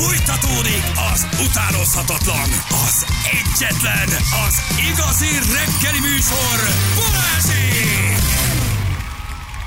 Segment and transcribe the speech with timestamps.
[0.00, 4.08] Fújtatódik az utánozhatatlan, az egyetlen,
[4.46, 6.58] az igazi reggeli műsor,
[6.94, 8.18] Balázsék!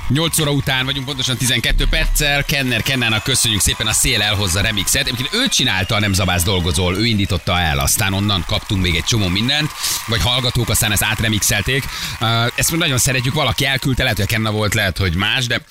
[0.08, 2.44] 8 óra után vagyunk, pontosan 12 perccel.
[2.44, 5.06] Kenner Kennának köszönjük szépen a szél elhozza remixet.
[5.06, 9.04] Egyébként ő csinálta a Nem Zabász dolgozol, ő indította el, aztán onnan kaptunk még egy
[9.04, 9.70] csomó mindent,
[10.06, 11.84] vagy hallgatók, aztán ezt átremixelték.
[12.20, 15.46] Uh, ezt még nagyon szeretjük, valaki elküldte, lehet, hogy a Kenna volt, lehet, hogy más,
[15.46, 15.64] de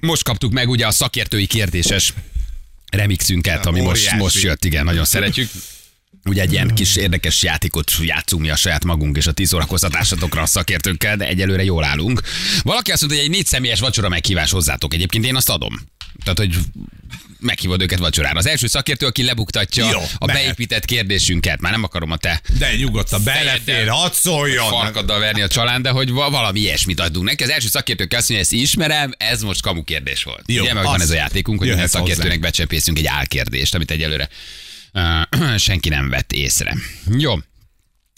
[0.00, 2.12] most kaptuk meg ugye a szakértői kérdéses
[2.90, 5.50] remixünket, ami most, most jött, igen, nagyon szeretjük.
[6.30, 10.42] Ugye egy ilyen kis érdekes játékot játszunk mi a saját magunk és a tíz órakoztatásatokra
[10.42, 12.20] a szakértőkkel, de egyelőre jól állunk.
[12.62, 14.94] Valaki azt mondta, hogy egy négy személyes vacsora meghívás hozzátok.
[14.94, 15.80] Egyébként én azt adom.
[16.24, 16.56] Tehát, hogy
[17.40, 18.38] meghívod őket vacsorára.
[18.38, 20.42] Az első szakértő, aki lebuktatja Jó, a mehet.
[20.42, 21.60] beépített kérdésünket.
[21.60, 24.68] Már nem akarom a te De nyugodtan belefér, hadd szóljon.
[24.68, 27.42] farkaddal verni a csalán, de hogy va- valami ilyesmit adunk neki.
[27.42, 30.42] Az első szakértő azt mondja, ezt ismerem, ez most kamu kérdés volt.
[30.46, 32.40] Jó, Ugye, meg van ez a játékunk, hogy minden szakértőnek hozzánk.
[32.42, 34.28] becsempészünk egy álkérdést, amit egyelőre
[35.56, 36.76] senki nem vett észre.
[37.18, 37.34] Jó.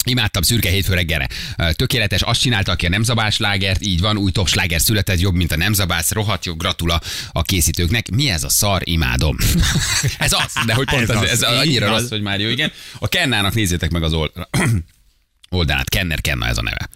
[0.05, 1.27] Imádtam szürke hétfő reggelre.
[1.71, 5.51] Tökéletes, azt csinálta, aki a nemzabás lágert, így van, új top sláger született, jobb, mint
[5.51, 8.09] a nemzabász, rohadt jó, gratula a készítőknek.
[8.09, 9.37] Mi ez a szar, imádom.
[10.17, 12.01] ez az, de hogy pont Ez ez, az, ez, annyira az.
[12.01, 12.71] rossz, hogy már jó, igen.
[12.99, 14.33] A Kennának nézzétek meg az old-
[15.49, 16.89] oldalát, Kenner Kenna ez a neve.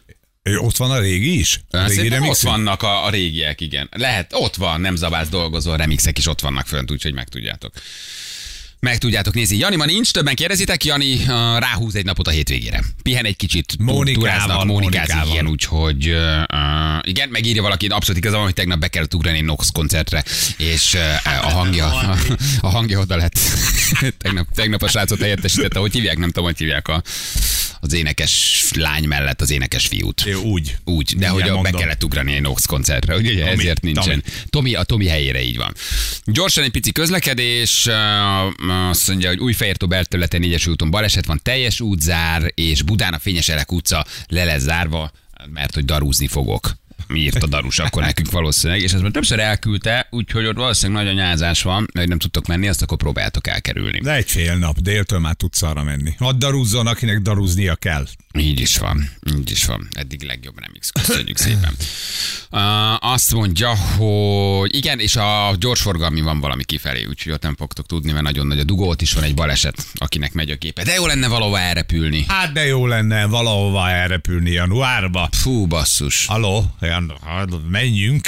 [0.57, 1.61] Ott van a régi is?
[1.69, 3.89] A régi Szerintem ott vannak a, a régiek, igen.
[3.91, 7.73] Lehet, ott van, nem zabász dolgozó, remixek is ott vannak fönt, úgyhogy meg tudjátok.
[8.79, 9.57] Meg tudjátok nézni.
[9.57, 11.27] Jani ma nincs, többen kérdezitek, Jani uh,
[11.59, 12.83] ráhúz egy napot a hétvégére.
[13.03, 16.17] Pihen egy kicsit, Mónikával, mónikázik, igen, úgyhogy uh,
[17.01, 20.23] igen, megírja valaki, abszolút igaza van, hogy tegnap be kellett ugrani Nox koncertre,
[20.57, 22.17] és uh, a hangja, a,
[22.67, 23.39] a hangja oda lett.
[24.23, 27.01] tegnap, tegnap a srácot helyettesítette, hogy hívják, nem tudom, hogy hívják a,
[27.87, 30.23] az énekes lány mellett az énekes fiút.
[30.25, 30.77] Jó, Úgy.
[30.83, 34.05] Úgy, de hogy a- be kellett ugrani egy Nox koncertre, ugye Tomi, ezért nincsen.
[34.05, 34.21] Tomi.
[34.49, 35.73] Tomi, a Tomi helyére így van.
[36.23, 37.87] Gyorsan egy pici közlekedés,
[38.89, 43.49] azt mondja, hogy Újfehértó belterületen négyes úton baleset van, teljes útzár, és Budán a Fényes
[43.49, 45.11] Elek utca le lesz zárva,
[45.53, 46.75] mert hogy darúzni fogok.
[47.07, 51.03] Mi írt a darus akkor nekünk valószínűleg, és ezt már többször elküldte, úgyhogy ott valószínűleg
[51.03, 53.99] nagy a nyázás van, hogy nem tudtok menni, azt akkor próbáljátok elkerülni.
[53.99, 56.13] De egy fél nap, déltől már tudsz arra menni.
[56.17, 58.07] Hadd darúzzon, akinek darúznia kell.
[58.37, 59.87] Így is van, így is van.
[59.91, 60.89] Eddig legjobb remix.
[60.89, 61.75] Köszönjük szépen.
[62.51, 67.85] Uh, azt mondja, hogy igen, és a gyorsforgalmi van valami kifelé, úgyhogy ott nem fogtok
[67.85, 70.83] tudni, mert nagyon nagy a dugó, ott is van egy baleset, akinek megy a képe.
[70.83, 72.25] De jó lenne valahova elrepülni.
[72.27, 75.29] Hát de jó lenne valahova elrepülni januárba.
[75.31, 76.25] Fú, basszus.
[76.25, 76.65] Haló,
[77.25, 78.27] Hát menjünk.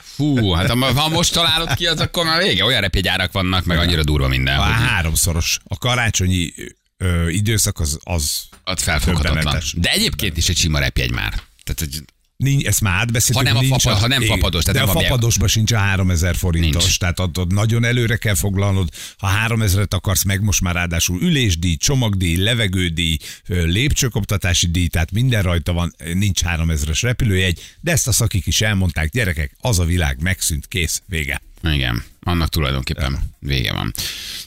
[0.00, 2.64] Fú, hát ha, ha most találod ki, az akkor már vége.
[2.64, 5.58] Olyan repjegyárak vannak, meg annyira durva minden, hogy háromszoros.
[5.64, 6.52] A karácsonyi
[6.96, 9.62] ö, időszak az, az ott felfoghatatlan.
[9.74, 11.32] De egyébként is egy sima repjegy már.
[11.64, 12.04] Tehát, hogy
[12.44, 13.36] Nincs, ezt már átbeszéltük.
[13.36, 15.48] Ha nem a nincs fapa- ha nem fapados, tehát de nem a a bie- fapadosban
[15.48, 16.98] sincs a 3000 forintos, Nincs.
[16.98, 18.88] tehát ott, nagyon előre kell foglalnod.
[19.16, 23.16] Ha 3000-et akarsz meg, most már ráadásul ülésdíj, csomagdíj, levegődíj,
[23.46, 29.10] lépcsőkoptatási díj, tehát minden rajta van, nincs 3000-es repülőjegy, de ezt a szakik is elmondták,
[29.10, 31.40] gyerekek, az a világ megszűnt, kész, vége.
[31.62, 33.92] Igen, annak tulajdonképpen vége van.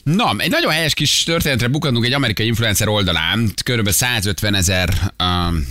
[0.02, 3.90] Na, egy nagyon helyes kis történetre bukadunk egy amerikai influencer oldalán, kb.
[3.90, 5.66] 150 ezer um,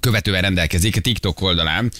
[0.00, 1.90] követővel rendelkezik a TikTok oldalán.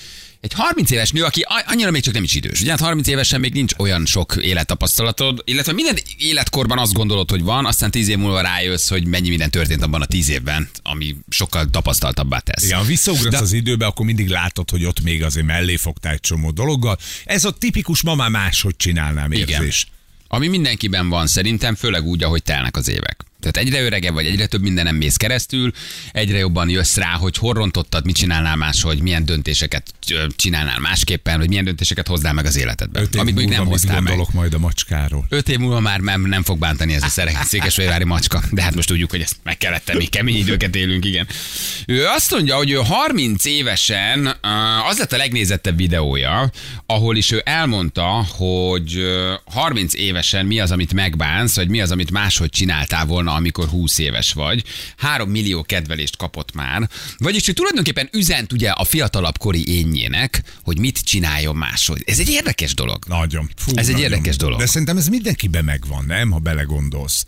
[0.46, 2.60] Egy 30 éves nő, aki annyira még csak nem is idős.
[2.60, 7.42] Ugye hát 30 évesen még nincs olyan sok élettapasztalatod, illetve minden életkorban azt gondolod, hogy
[7.42, 11.16] van, aztán 10 év múlva rájössz, hogy mennyi minden történt abban a 10 évben, ami
[11.28, 12.64] sokkal tapasztaltabbá tesz.
[12.64, 16.20] Igen, ha visszaugrasz az időbe, akkor mindig látod, hogy ott még azért mellé fogtál egy
[16.20, 16.98] csomó dologgal.
[17.24, 19.86] Ez a tipikus ma már máshogy csinálnám érzés.
[20.28, 23.24] Ami mindenkiben van szerintem, főleg úgy, ahogy telnek az évek.
[23.40, 25.72] Tehát egyre öregebb vagy, egyre több mindenem mész keresztül,
[26.12, 29.94] egyre jobban jössz rá, hogy hol rontottad, mit csinálnál máshogy, milyen döntéseket
[30.36, 33.02] csinálnál másképpen, vagy milyen döntéseket hoznál meg az életedben.
[33.02, 34.18] Öt év amit még múlva nem hoztál meg.
[34.32, 35.26] majd a macskáról.
[35.28, 38.74] Öt év múlva már nem, nem fog bántani ez a szere- székesfehérvári macska, de hát
[38.74, 41.26] most tudjuk, hogy ezt meg kellett tenni, kemény időket élünk, igen.
[41.86, 44.26] Ő azt mondja, hogy ő 30 évesen
[44.90, 46.50] az lett a legnézettebb videója,
[46.86, 51.90] ahol is ő elmondta, hogy uh, 30 évesen mi az, amit megbánsz, vagy mi az,
[51.90, 54.64] amit máshogy csináltál volna, amikor 20 éves vagy.
[54.96, 56.88] 3 millió kedvelést kapott már.
[57.18, 62.02] Vagyis ő tulajdonképpen üzent ugye a fiatalabb kori énjének, hogy mit csináljon máshogy.
[62.06, 63.04] Ez egy érdekes dolog.
[63.06, 63.50] Nagyon.
[63.56, 64.10] Fú, Ez egy nagyon.
[64.10, 64.58] érdekes dolog.
[64.58, 66.30] De szerintem ez mindenkiben megvan, nem?
[66.30, 67.26] Ha belegondolsz.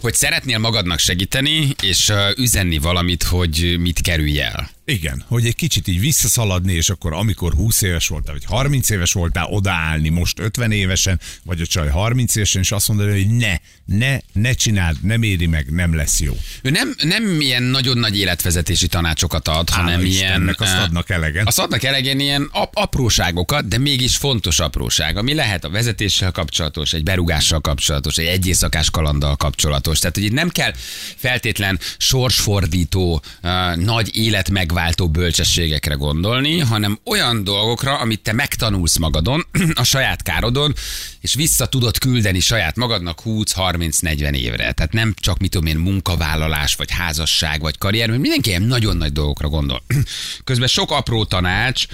[0.00, 4.70] hogy szeretnél magadnak segíteni, és üzenni valamit, hogy mit kerülj el.
[4.88, 9.12] Igen, hogy egy kicsit így visszaszaladni, és akkor amikor 20 éves voltál, vagy 30 éves
[9.12, 13.54] voltál, odaállni most 50 évesen, vagy a csaj 30 évesen, és azt mondani, hogy ne,
[13.84, 16.36] ne, ne csináld, nem éri meg, nem lesz jó.
[16.62, 20.10] Ő nem, nem ilyen nagyon nagy életvezetési tanácsokat ad, Hála hanem ilyen...
[20.10, 21.46] Istennek, azt eh, adnak elegen.
[21.46, 26.92] Azt adnak elegen ilyen ap- apróságokat, de mégis fontos apróság, ami lehet a vezetéssel kapcsolatos,
[26.92, 29.98] egy berugással kapcsolatos, egy egyészakás kalanddal kapcsolatos.
[29.98, 30.72] Tehát, hogy itt nem kell
[31.16, 39.46] feltétlen sorsfordító, uh, nagy élet megváltó bölcsességekre gondolni, hanem olyan dolgokra, amit te megtanulsz magadon,
[39.74, 40.74] a saját károdon,
[41.20, 44.72] és vissza tudod küldeni saját magadnak 20-30-40 évre.
[44.72, 48.96] Tehát nem csak, mit tudom én, munkavállalás, vagy házasság, vagy karrier, mert mindenki ilyen nagyon
[48.96, 49.82] nagy dolgokra gondol.
[50.44, 51.86] Közben sok apró tanács,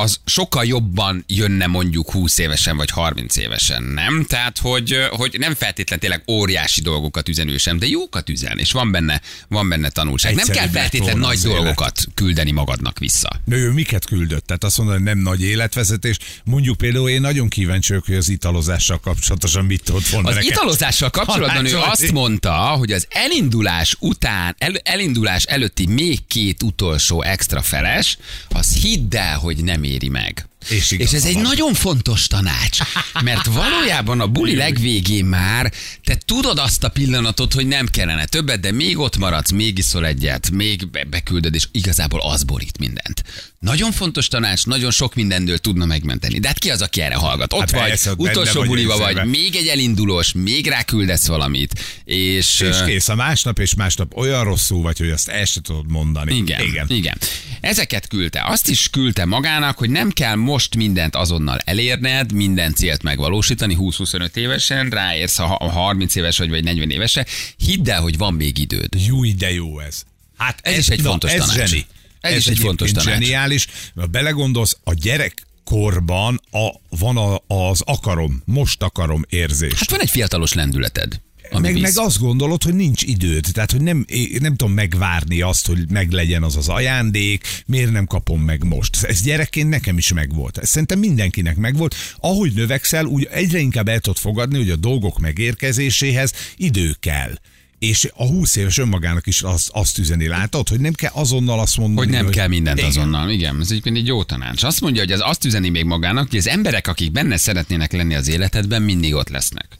[0.00, 4.24] az sokkal jobban jönne mondjuk 20 évesen vagy 30 évesen, nem?
[4.28, 8.90] Tehát, hogy, hogy nem feltétlen tényleg óriási dolgokat üzenő sem, de jókat üzen, és van
[8.90, 10.34] benne, van benne tanulság.
[10.34, 11.56] nem kell feltétlen nagy élet.
[11.56, 13.40] dolgokat küldeni magadnak vissza.
[13.44, 14.46] Nő, ő miket küldött?
[14.46, 16.18] Tehát azt mondja, hogy nem nagy életvezetés.
[16.44, 20.50] Mondjuk például én nagyon kíváncsi vagyok, hogy az italozással kapcsolatosan mit tudott volna Az neked.
[20.50, 21.86] italozással kapcsolatban ő Tanácsolni.
[21.92, 28.18] azt mondta, hogy az elindulás után, el, elindulás előtti még két utolsó extra feles,
[28.48, 30.49] az hidd el, hogy nem éri meg.
[30.68, 31.42] És és ez egy van.
[31.42, 32.78] nagyon fontos tanács,
[33.22, 35.72] mert valójában a buli legvégén már
[36.04, 40.06] te tudod azt a pillanatot, hogy nem kellene többet, de még ott maradsz, még iszol
[40.06, 43.24] egyet, még be- beküldöd, és igazából az borít mindent.
[43.58, 46.38] Nagyon fontos tanács, nagyon sok mindendől tudna megmenteni.
[46.38, 47.52] De hát ki az, aki erre hallgat?
[47.52, 52.60] Ott Hát vagy, persze, utolsó vagy buliba vagy, még egy elindulós, még ráküldesz valamit, és...
[52.60, 56.34] És kész, a másnap és másnap olyan rosszul vagy, hogy azt el se tudod mondani.
[56.36, 56.86] igen, Igen.
[56.88, 57.18] igen.
[57.60, 58.42] Ezeket küldte.
[58.46, 64.36] Azt is küldte magának, hogy nem kell most mindent azonnal elérned, minden célt megvalósítani 20-25
[64.36, 67.26] évesen, ráérsz, ha ha 30 éves vagy, vagy 40 évesen.
[67.56, 68.88] Hidd el, hogy van még időd.
[69.06, 70.02] Jó, de jó ez.
[70.36, 71.68] Hát Ez is egy fontos ez tanács.
[71.68, 71.86] Zseni.
[72.20, 73.12] Ez is egy fontos tanács.
[73.12, 73.66] zseniális.
[73.94, 79.78] Ha belegondolsz, a gyerek korban a, van a, az akarom, most akarom érzés.
[79.78, 81.20] Hát van egy fiatalos lendületed.
[81.50, 81.82] Ami meg, visz.
[81.82, 84.04] meg azt gondolod, hogy nincs időd, tehát hogy nem,
[84.40, 89.02] nem tudom megvárni azt, hogy meglegyen az az ajándék, miért nem kapom meg most.
[89.04, 90.58] Ez gyerekként nekem is megvolt.
[90.58, 91.94] Ez szerintem mindenkinek megvolt.
[92.20, 97.32] Ahogy növekszel, úgy egyre inkább el tudod fogadni, hogy a dolgok megérkezéséhez idő kell.
[97.78, 101.76] És a 20 éves önmagának is azt, azt üzeni, látod, hogy nem kell azonnal azt
[101.76, 102.90] mondani, Hogy nem kell mindent Igen.
[102.90, 103.30] azonnal.
[103.30, 104.62] Igen, ez egyébként egy jó tanács.
[104.62, 108.14] Azt mondja, hogy az azt üzeni még magának, hogy az emberek, akik benne szeretnének lenni
[108.14, 109.79] az életedben, mindig ott lesznek.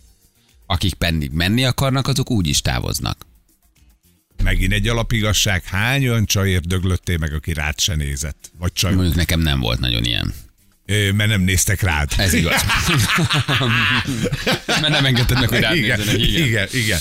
[0.71, 3.27] Akik pedig menni akarnak, azok úgy is távoznak.
[4.43, 8.51] Megint egy alapigasság, hány olyan csajért döglöttél meg, aki rád se nézett?
[8.59, 10.35] Vagy csaj, Mondjuk nekem nem volt nagyon ilyen.
[10.87, 12.11] Ö, mert nem néztek rád.
[12.17, 12.57] Ez igaz.
[14.67, 16.21] Mert nem engedted meg, hogy rád igen, nézzenek.
[16.21, 16.47] Igen.
[16.47, 16.99] igen, igen.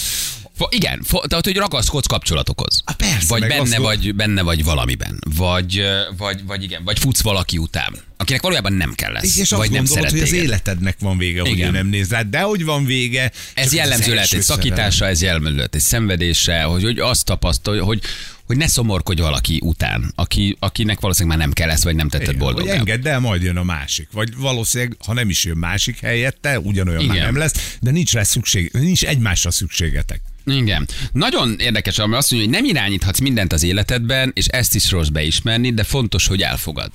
[0.70, 2.82] Igen, tehát hogy ragaszkodsz kapcsolatokhoz.
[2.86, 5.20] Á, persze, vagy benne azt vagy, benne vagy valamiben.
[5.36, 5.84] Vagy,
[6.18, 9.38] vagy, vagy igen, vagy futsz valaki után, akinek valójában nem kell lesz.
[9.38, 11.68] És vagy nem szeret hogy az életednek van vége, hogy Igen.
[11.68, 13.32] ő nem néz rád, de hogy van vége.
[13.54, 17.84] Ez jellemző lehet egy első szakításra, ez jellemző lehet egy szenvedésre, hogy, hogy azt tapasztalja,
[17.84, 18.02] hogy,
[18.46, 22.28] hogy ne szomorkodj valaki után, aki, akinek valószínűleg már nem kell lesz, vagy nem tetted.
[22.28, 22.74] Hogy boldogá.
[22.74, 24.08] engedd el, majd jön a másik.
[24.12, 27.26] Vagy valószínűleg, ha nem is jön másik helyette, ugyanolyan már Igen.
[27.28, 30.22] nem lesz, de nincs rá szükség, nincs egymásra szükségetek.
[30.52, 30.88] Igen.
[31.12, 35.08] Nagyon érdekes, ami azt mondja, hogy nem irányíthatsz mindent az életedben, és ezt is rossz
[35.08, 36.92] beismerni, de fontos, hogy elfogad.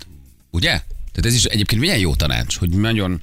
[0.50, 0.68] Ugye?
[0.68, 3.20] Tehát ez is egyébként milyen jó tanács, hogy nagyon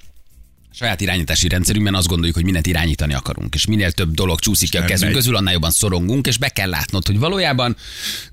[0.74, 4.78] saját irányítási rendszerünkben azt gondoljuk, hogy mindent irányítani akarunk, és minél több dolog csúszik ki
[4.78, 7.76] a kezünk közül, annál jobban szorongunk, és be kell látnod, hogy valójában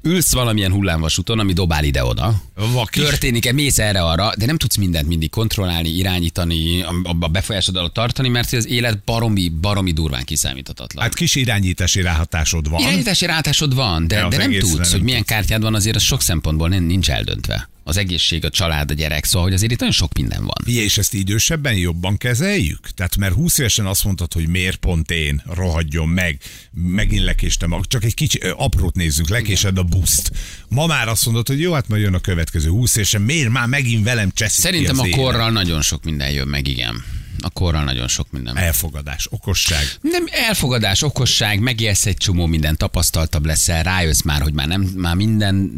[0.02, 2.43] ülsz valamilyen hullámvasúton, ami dobál ide-oda,
[2.90, 8.29] történik-e, mész erre-arra, de nem tudsz mindent mindig kontrollálni, irányítani, a, a befolyásod alatt tartani,
[8.29, 11.02] mert az élet baromi, baromi durván kiszámíthatatlan.
[11.02, 12.80] Hát kis irányítási ráhatásod van.
[12.80, 16.02] Irányítási rátásod van, de, De de nem tudsz, nem hogy milyen kártyád van, azért az
[16.02, 17.68] sok szempontból nincs eldöntve.
[17.88, 20.57] Az egészség, a család, a gyerek, szóval hogy azért itt nagyon sok minden van.
[20.64, 22.90] Figyelj, és ezt idősebben jobban kezeljük?
[22.95, 26.40] Tehát mert 20 évesen azt mondtad, hogy miért pont én, rohadjon meg,
[26.73, 30.30] megint lekéstem, csak egy kicsi aprót nézzünk, lekésed a buszt.
[30.68, 33.66] Ma már azt mondod, hogy jó, hát majd jön a következő 20 évesen, miért már
[33.66, 35.21] megint velem cseszik Szerintem a az élet?
[35.21, 37.04] korral nagyon sok minden jön meg, igen.
[37.40, 38.57] A korral nagyon sok minden.
[38.57, 39.85] Elfogadás, okosság.
[40.00, 45.14] Nem elfogadás, okosság, megélsz egy csomó minden, tapasztaltabb leszel, rájössz már, hogy már nem, már
[45.14, 45.71] minden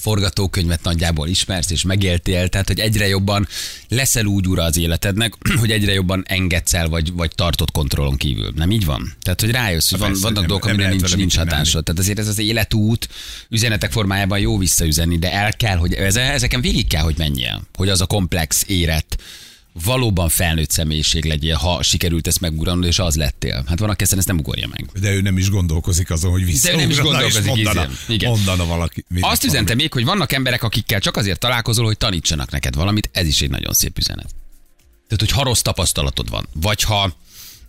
[0.00, 3.48] forgatókönyvet nagyjából ismersz és megéltél, tehát hogy egyre jobban
[3.88, 8.52] leszel úgy ura az életednek, hogy egyre jobban engedsz el, vagy, vagy tartod kontrollon kívül.
[8.54, 9.12] Nem így van?
[9.22, 11.84] Tehát, hogy rájössz, hogy van, persze, vannak dolgok, amire nincs, nincs hatásod.
[11.84, 13.08] Tehát azért ez az életút
[13.48, 17.88] üzenetek formájában jó visszaüzenni, de el kell, hogy ez, ezeken végig kell, hogy menjél, hogy
[17.88, 19.22] az a komplex érett,
[19.84, 23.64] valóban felnőtt személyiség legyél, ha sikerült ezt megugrannod, és az lettél.
[23.66, 24.86] Hát van, aki ezt nem ugorja meg.
[25.00, 26.76] De ő nem is gondolkozik azon, hogy vissza.
[26.76, 27.96] nem is gondolkozik, mondana, igen.
[28.08, 28.30] Igen.
[28.30, 29.04] mondana valaki.
[29.20, 33.26] Azt üzente még, hogy vannak emberek, akikkel csak azért találkozol, hogy tanítsanak neked valamit, ez
[33.26, 34.34] is egy nagyon szép üzenet.
[35.08, 37.16] Tehát, hogy ha rossz tapasztalatod van, vagy ha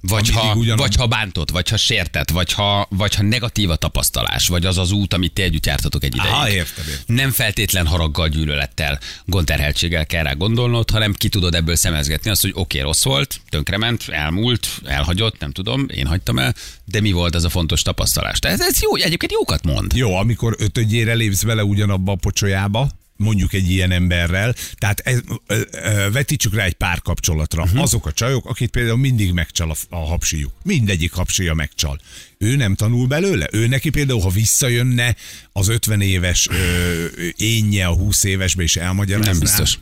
[0.07, 0.79] vagy Ha ha, ugyanaz.
[0.79, 4.77] vagy ha bántott, vagy ha sértett, vagy ha, vagy ha negatív a tapasztalás, vagy az
[4.77, 6.31] az út, amit ti együtt jártatok egy ideig.
[6.31, 7.15] Aha, értem, értem.
[7.15, 12.51] Nem feltétlen haraggal, gyűlölettel, gondterheltséggel kell rá gondolnod, hanem ki tudod ebből szemezgetni azt, hogy
[12.53, 16.55] oké, okay, rossz volt, tönkrement, elmúlt, elhagyott, nem tudom, én hagytam el,
[16.85, 18.39] de mi volt az a fontos tapasztalás?
[18.39, 19.95] Tehát ez jó, egyébként jókat mond.
[19.95, 25.61] Jó, amikor ötödjére lépsz bele ugyanabba a pocsolyába, mondjuk egy ilyen emberrel, tehát ez, ö,
[25.71, 27.63] ö, vetítsük rá egy párkapcsolatra.
[27.63, 27.81] Uh-huh.
[27.81, 30.51] Azok a csajok, akit például mindig megcsal a, a hapsijuk.
[30.63, 31.99] Mindegyik hapsija megcsal.
[32.37, 33.47] Ő nem tanul belőle?
[33.51, 35.15] Ő neki például, ha visszajönne
[35.51, 37.05] az 50 éves ö,
[37.35, 39.79] énje a 20 évesbe és elmagyarázná, Nem biztos.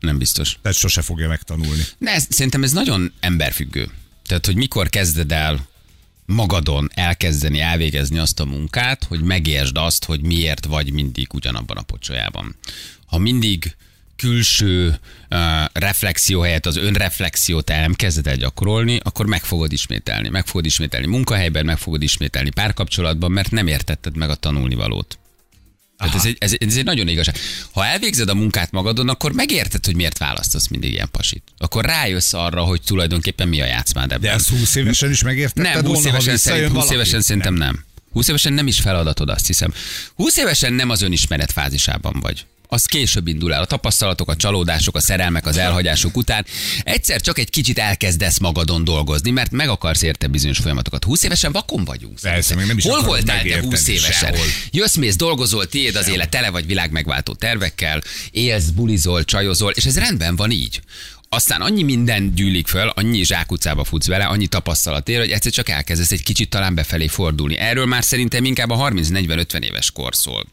[0.00, 0.58] Nem biztos.
[0.62, 1.82] Tehát sose fogja megtanulni.
[1.98, 3.90] De ez, szerintem ez nagyon emberfüggő.
[4.26, 5.70] Tehát, hogy mikor kezded el
[6.24, 11.82] magadon elkezdeni, elvégezni azt a munkát, hogy megértsd azt, hogy miért vagy mindig ugyanabban a
[11.82, 12.56] pocsolyában.
[13.06, 13.76] Ha mindig
[14.16, 15.38] külső uh,
[15.72, 20.28] reflexió helyett az önreflexiót el nem kezded el gyakorolni, akkor meg fogod ismételni.
[20.28, 25.18] Meg fogod ismételni munkahelyben, meg fogod ismételni párkapcsolatban, mert nem értetted meg a tanulnivalót.
[26.08, 27.36] Tehát ez egy, ez, ez egy nagyon igazság.
[27.72, 31.42] Ha elvégzed a munkát magadon, akkor megérted, hogy miért választasz mindig ilyen pasit.
[31.58, 34.20] Akkor rájössz arra, hogy tulajdonképpen mi a játszmád ebben.
[34.20, 36.94] De ezt 20 évesen is megértetted Nem, 20 volna, évesen, szerint, 20 valaki?
[36.94, 37.84] évesen szerintem nem.
[38.12, 39.72] 20 évesen nem is feladatod, azt hiszem.
[40.14, 42.46] 20 évesen nem az önismeret fázisában vagy.
[42.68, 43.62] Az később indul el.
[43.62, 46.46] A tapasztalatok, a csalódások, a szerelmek, az elhagyások után
[46.82, 51.04] egyszer csak egy kicsit elkezdesz magadon dolgozni, mert meg akarsz érte bizonyos folyamatokat.
[51.04, 52.20] 20 évesen vakon vagyunk.
[52.20, 54.12] Persze, még nem is Hol voltál te megérteni 20 évesen?
[54.12, 54.46] sehol.
[54.70, 59.84] Jössz, mész, dolgozol, tiéd az élet, tele vagy világ megváltó tervekkel, élsz, bulizol, csajozol, és
[59.84, 60.80] ez rendben van így.
[61.34, 65.68] Aztán annyi minden gyűlik föl, annyi zsákutcába futsz vele, annyi tapasztalat ér, hogy egyszer csak
[65.68, 67.56] elkezdesz egy kicsit talán befelé fordulni.
[67.56, 70.44] Erről már szerintem inkább a 30-40-50 éves kor szól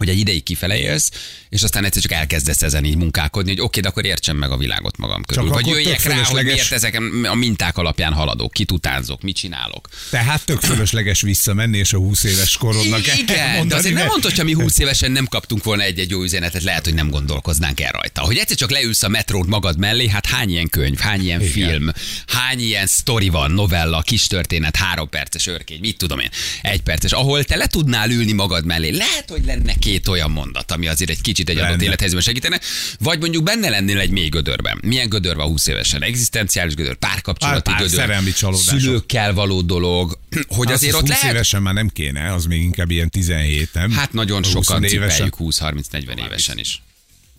[0.00, 1.10] hogy egy ideig kifele élsz,
[1.48, 4.56] és aztán egyszer csak elkezdesz ezen így munkálkodni, hogy oké, de akkor értsem meg a
[4.56, 5.44] világot magam körül.
[5.44, 9.88] Csak Vagy jöjjek rá, hogy miért ezek a minták alapján haladok, kit utánzok, mit csinálok.
[10.10, 14.28] Tehát tök fölösleges visszamenni, és a 20 éves korodnak Igen, de elmondani, azért nem mondta,
[14.28, 17.92] hogyha mi 20 évesen nem kaptunk volna egy-egy jó üzenetet, lehet, hogy nem gondolkoznánk el
[17.92, 18.20] rajta.
[18.20, 21.52] Hogy egyszer csak leülsz a metrót magad mellé, hát hány ilyen könyv, hány ilyen Igen.
[21.52, 21.90] film,
[22.26, 26.30] hány ilyen sztori van, novella, kis történet, három perces örkény, mit tudom én,
[26.62, 28.90] egy perces, ahol te le tudnál ülni magad mellé.
[28.90, 31.82] Lehet, hogy lenne két olyan mondat, ami azért egy kicsit egy adott Lenne.
[31.84, 32.60] élethelyzetben segítene,
[32.98, 34.78] vagy mondjuk benne lennél egy mély gödörben.
[34.82, 36.02] Milyen gödör van 20 évesen?
[36.02, 38.80] Egzisztenciális gödör, párkapcsolati Pár- gödör, szerelmi csalódások.
[38.80, 40.18] szülőkkel való dolog,
[40.56, 43.10] hogy Az azért az ott 20 lehet évesen már nem kéne, az még inkább ilyen
[43.10, 43.90] 17, nem?
[43.90, 46.82] Hát nagyon 20 sokan cipeljük 20-30-40 évesen is.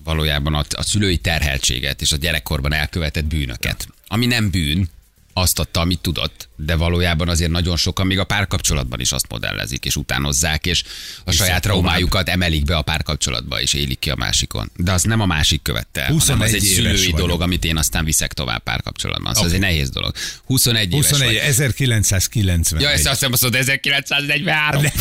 [0.03, 3.87] Valójában a, a szülői terheltséget és a gyerekkorban elkövetett bűnöket.
[4.07, 4.89] Ami nem bűn,
[5.33, 9.85] azt adta, amit tudott, de valójában azért nagyon sokan még a párkapcsolatban is azt modellezik,
[9.85, 10.83] és utánozzák, és
[11.25, 11.61] a saját tovább.
[11.61, 14.71] traumájukat emelik be a párkapcsolatba, és élik ki a másikon.
[14.75, 17.17] De az nem a másik követte, hanem az 21 egy szülői vagyok.
[17.19, 19.33] dolog, amit én aztán viszek tovább párkapcsolatban.
[19.33, 19.65] Szóval ez Oké.
[19.65, 20.13] egy nehéz dolog.
[20.45, 21.49] 21, 21, éves vagy.
[21.49, 22.81] 1990.
[22.81, 24.81] Ja, ezt azt hiszem, azt mondod, 1943.
[24.81, 24.91] Nem,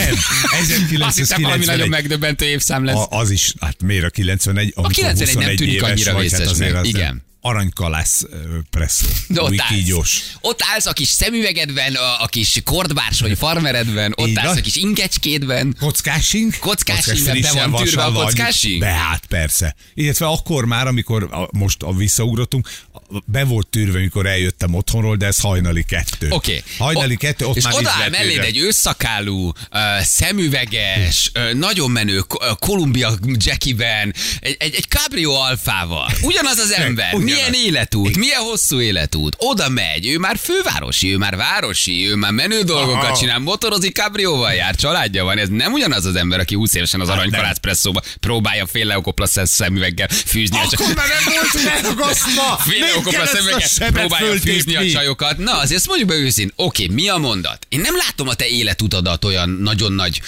[1.08, 1.88] Azt hiszem, valami nagyon 1991.
[1.88, 2.94] megdöbbentő évszám lesz.
[2.94, 4.72] A, az is, hát miért a 91?
[4.76, 7.28] amikor 91 nem 21 tűnik annyira hát azért az Igen.
[7.42, 8.23] Aranykalász
[8.70, 9.06] presszó.
[9.28, 14.38] De ott állsz, ott állsz a kis szemüvegedben, a, a kis kordbársony farmeredben, ott Így
[14.38, 15.76] állsz a kis ingecskédben.
[15.80, 16.56] Kockásink?
[16.61, 18.78] Kockásink, be van tűrve a kockásink?
[18.78, 19.75] Be, hát persze.
[19.94, 25.16] Illetve akkor már, amikor a, most a visszaugratunk, a- be volt tűrve, mikor eljöttem otthonról,
[25.16, 26.30] de ez hajnali kettő.
[26.30, 26.62] Oké.
[26.78, 29.54] Hajnali O- kettő, ott és már odaáll melléd egy ősszakálú, uh,
[30.02, 36.11] szemüveges, uh, nagyon menő uh, Columbia Jackie-ben, egy, egy, egy Cabrio alfával.
[36.23, 37.14] Ugyanaz az ember.
[37.34, 39.37] Milyen életút, milyen hosszú életút.
[39.38, 43.16] Oda megy, ő már fővárosi, ő már városi, ő már menő dolgokat Aha.
[43.16, 45.38] csinál, motorozik, Cabrióval jár, családja van.
[45.38, 49.38] Ez nem ugyanaz az ember, aki 20 évesen az Hát aranykalász presszóba próbálja fél leokoplassz
[49.44, 50.58] szemüveggel fűzni.
[50.58, 52.56] a Akkor már nem volt megragasztva!
[52.68, 55.38] Fél Miért okopra kell ezt a szemüveget sebet próbálja fűzni a csajokat.
[55.38, 56.52] Na, azért ezt mondjuk be őszint.
[56.56, 57.66] Oké, mi a mondat?
[57.68, 60.20] Én nem látom a te életutadat olyan nagyon nagy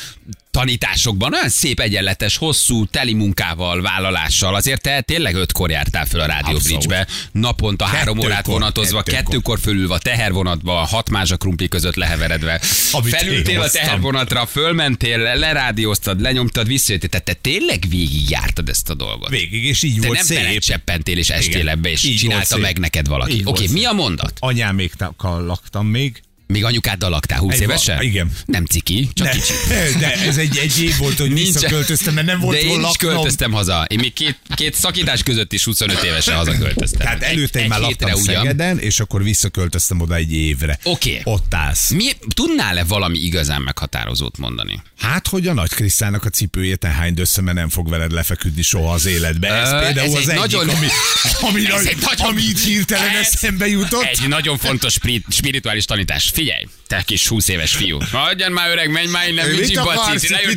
[0.52, 4.54] tanításokban, olyan szép, egyenletes, hosszú, teli munkával, vállalással.
[4.54, 6.56] Azért te tényleg ötkor jártál föl a Rádió.
[6.58, 9.24] Bridge-be, naponta három Kettőkor, órát vonatozva, kettőkor.
[9.24, 12.60] kettőkor fölülve a tehervonatba, a hat mázsa krumpli között leheveredve.
[12.92, 17.08] Amit Felültél a tehervonatra, fölmentél, le- lerádióztad, lenyomtad, visszajöttél.
[17.08, 19.28] Tehát te tényleg végigjártad ezt a dolgot.
[19.30, 20.38] Végig, és így Te volt nem szép.
[20.38, 23.32] belecseppentél és estél ebbe, és Így csinálta meg neked valaki.
[23.32, 24.32] Oké, volt mi a mondat?
[24.38, 28.02] Anyámékkal laktam még, Még anyukáddal laktál 20 Egy va- évesen?
[28.02, 28.32] igen.
[28.46, 29.52] Nem ciki, csak De, kicsi.
[30.00, 32.96] de ez egy, egy év volt, hogy Nincs- visszaköltöztem, mert nem volt De én is
[32.98, 33.84] költöztem haza.
[33.88, 37.00] Én még két, két szakítás között is 25 évesen hazaköltöztem.
[37.00, 38.22] Tehát előtte én már laktam ugyan.
[38.24, 40.78] Szegeden, és akkor visszaköltöztem oda egy évre.
[40.82, 41.20] Oké.
[41.24, 41.90] Ott állsz.
[41.90, 44.82] Mi, tudnál-e valami igazán meghatározót mondani?
[44.98, 48.92] Hát, hogy a nagy Krisztának a cipőjét hány össze, mert nem fog veled lefeküdni soha
[48.92, 49.48] az életbe.
[49.48, 50.86] Ez Ö, például ez az egy egyik, nagyon- ami,
[51.48, 54.02] ami, Ez nagy, egy nagyon- ami így hirtelen Ez eszembe jutott.
[54.04, 56.30] Egy nagyon fontos spirit, spirituális tanítás.
[56.42, 57.98] Figyelj, te kis 20 éves fiú.
[58.12, 59.82] Hagyjan már öreg, menj már innen, Mit ide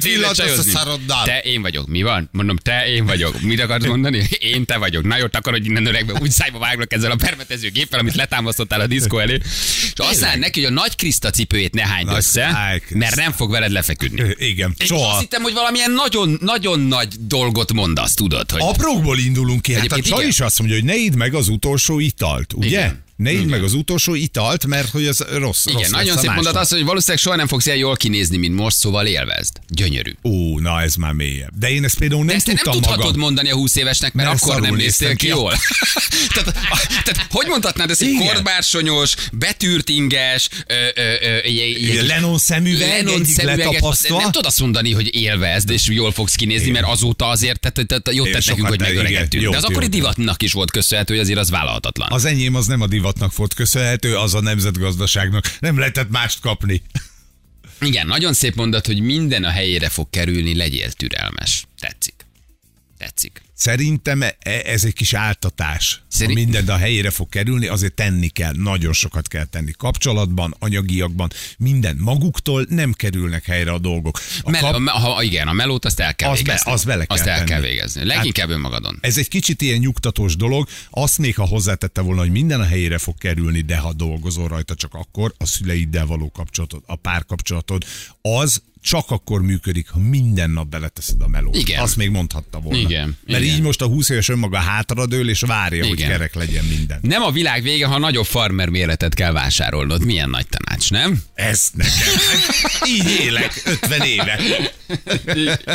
[0.01, 0.73] villantasz a csajozni.
[1.25, 1.87] Te én vagyok.
[1.87, 2.29] Mi van?
[2.31, 3.41] Mondom, te én vagyok.
[3.41, 4.27] Mit akarsz mondani?
[4.39, 5.03] Én te vagyok.
[5.03, 8.87] Na jó, akarodj innen öregbe, úgy szájba váglak ezzel a permetező géppel, amit letámasztottál a
[8.87, 9.39] diszkó elé.
[9.43, 13.71] És aztán neki, hogy a nagy Kriszta cipőjét ne hányd össze, mert nem fog veled
[13.71, 14.35] lefeküdni.
[14.37, 15.09] Igen, soha.
[15.09, 19.73] azt hittem, hogy valamilyen nagyon, nagyon nagy dolgot mondasz, tudod, hogy Aprókból indulunk ki.
[19.73, 22.67] Hát a csaj is azt mondja, hogy ne idd meg az utolsó italt, ugye?
[22.67, 23.04] Igen.
[23.15, 23.45] Ne Igen.
[23.45, 25.65] meg az utolsó italt, mert hogy az rossz.
[25.65, 28.55] Igen, rossz nagyon szép mondat az, hogy valószínűleg soha nem fogsz ilyen jól kinézni, mint
[28.55, 29.59] most, szóval élvezd.
[29.69, 30.15] Gyönyörű.
[30.23, 31.51] Ó, na ez már mélyebb.
[31.59, 33.19] De én ezt például nem ezt te nem tudtam tudhatod magam.
[33.19, 35.53] mondani a 20 évesnek, mert, Mert akkor nem néztél ki jól.
[36.33, 36.53] tehát,
[37.03, 39.13] tehát, hogy mondhatnád ezt, hogy korbársonyos,
[41.43, 42.89] egy- egy- Lennon szemüveg,
[43.25, 44.17] szemüveges, letapasztva.
[44.17, 48.31] nem tudod azt mondani, hogy élvezd, és jól fogsz kinézni, mert azóta azért tehát, jót
[48.31, 48.79] tett nekünk, hogy
[49.31, 52.07] jót, De az akkori divatnak is volt köszönhető, hogy azért az vállalhatatlan.
[52.11, 55.57] Az enyém az nem a divatnak volt köszönhető, az a nemzetgazdaságnak.
[55.59, 56.81] Nem lehetett mást kapni.
[57.79, 61.67] Igen, nagyon szép mondat, hogy minden a helyére fog kerülni, legyél türelmes.
[61.79, 62.25] Tetszik.
[62.97, 63.41] Tetszik.
[63.57, 66.01] Szerintem ez egy kis áltatás.
[66.07, 68.53] Szerint- Ha minden a helyére fog kerülni, azért tenni kell.
[68.55, 69.71] Nagyon sokat kell tenni.
[69.77, 71.95] Kapcsolatban, anyagiakban, minden.
[71.99, 74.19] Maguktól nem kerülnek helyre a dolgok.
[74.41, 76.71] A Mel- kap- a, ha, igen, a melót azt el kell Az be- végezni.
[76.71, 77.49] az bele kell azt el tenni.
[77.49, 78.05] kell végezni.
[78.05, 78.97] Leginkább önmagadon.
[79.01, 80.67] Ez egy kicsit ilyen nyugtatós dolog.
[80.89, 84.75] Azt még, ha hozzátette volna, hogy minden a helyére fog kerülni, de ha dolgozol rajta,
[84.75, 87.83] csak akkor a szüleiddel való kapcsolatod, a párkapcsolatod,
[88.21, 91.55] az csak akkor működik, ha minden nap beleteszed a melót.
[91.55, 91.81] Igen.
[91.81, 92.79] Azt még mondhatta volna.
[92.79, 93.55] Igen, Mert igen.
[93.55, 96.09] így most a 20 éves önmaga hátra dől, és várja, hogy Igen.
[96.09, 96.99] kerek legyen minden.
[97.01, 100.05] Nem a világ vége, ha nagyobb farmer méretet kell vásárolnod.
[100.05, 101.21] Milyen nagy tanács, nem?
[101.33, 102.07] Ez nekem.
[102.87, 104.39] Így élek, 50 éve.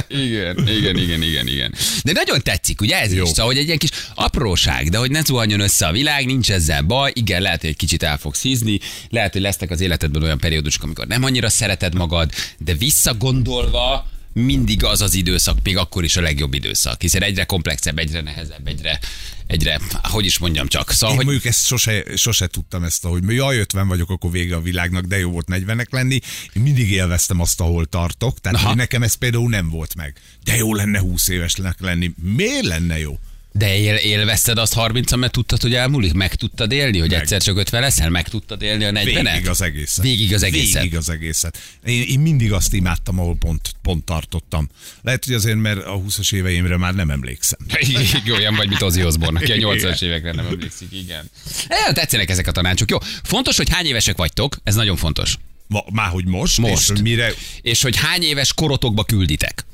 [0.08, 1.74] igen, igen, igen, igen, igen.
[2.02, 3.22] De nagyon tetszik, ugye ez Jó.
[3.22, 6.50] is, szóval, hogy egy ilyen kis apróság, de hogy ne zuhanjon össze a világ, nincs
[6.50, 10.22] ezzel baj, igen, lehet, hogy egy kicsit el fogsz hízni, lehet, hogy lesznek az életedben
[10.22, 16.04] olyan periódusok, amikor nem annyira szereted magad, de visszagondolva, mindig az az időszak, még akkor
[16.04, 18.98] is a legjobb időszak, hiszen egyre komplexebb, egyre nehezebb, egyre,
[19.46, 20.90] egyre, hogy is mondjam csak.
[20.90, 24.56] Szóval, Én hogy mondjuk ezt sose, sose tudtam ezt, hogy jaj, 50 vagyok, akkor vége
[24.56, 26.20] a világnak, de jó volt 40-nek lenni.
[26.52, 30.20] Én mindig élveztem azt, ahol tartok, tehát nekem ez például nem volt meg.
[30.44, 32.14] De jó lenne 20 évesnek lenni.
[32.22, 33.18] Miért lenne jó?
[33.52, 36.12] De él, élvezted azt 30 mert tudtad, hogy elmúlik?
[36.12, 37.20] Meg tudtad élni, hogy Meg.
[37.20, 38.10] egyszer csak 50 leszel?
[38.10, 40.04] Meg tudtad élni a 40 Végig az egészet.
[40.04, 40.82] Végig az egészet.
[40.82, 41.58] Végig az egészet.
[41.84, 44.68] Én, én mindig azt imádtam, ahol pont, pont tartottam.
[45.02, 47.58] Lehet, hogy azért, mert a 20-as éveimre már nem emlékszem.
[47.80, 51.30] Igen, olyan vagy, mint Ozzy Osbourne, aki a 80-as évekre nem emlékszik, igen.
[51.68, 52.90] E, tetszenek ezek a tanácsok.
[52.90, 55.36] Jó, fontos, hogy hány évesek vagytok, ez nagyon fontos.
[55.66, 56.58] Ma, már hogy most?
[56.58, 56.90] Most.
[56.90, 57.32] És mire...
[57.60, 59.64] És hogy hány éves korotokba külditek.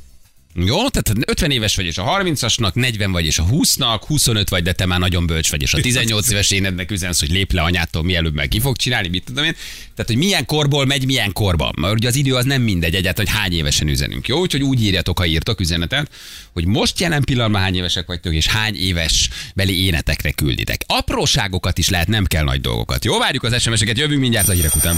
[0.64, 4.62] Jó, tehát 50 éves vagy és a 30-asnak, 40 vagy és a 20-nak, 25 vagy,
[4.62, 7.62] de te már nagyon bölcs vagy, és a 18 éves énednek üzensz, hogy lép le
[7.62, 9.53] anyától, mielőbb meg ki fog csinálni, mit tudom én.
[9.95, 11.73] Tehát, hogy milyen korból megy, milyen korba.
[11.81, 14.29] Mert ugye az idő az nem mindegy egyáltalán, hogy hány évesen üzenünk.
[14.29, 16.11] Jó, úgyhogy úgy írjatok, ha írtok üzenetet,
[16.53, 20.81] hogy most jelen pillanatban hány évesek vagytok, és hány éves beli énetekre külditek.
[20.87, 23.05] Apróságokat is lehet, nem kell nagy dolgokat.
[23.05, 24.97] Jó, várjuk az SMS-eket, jövünk mindjárt a hírek után.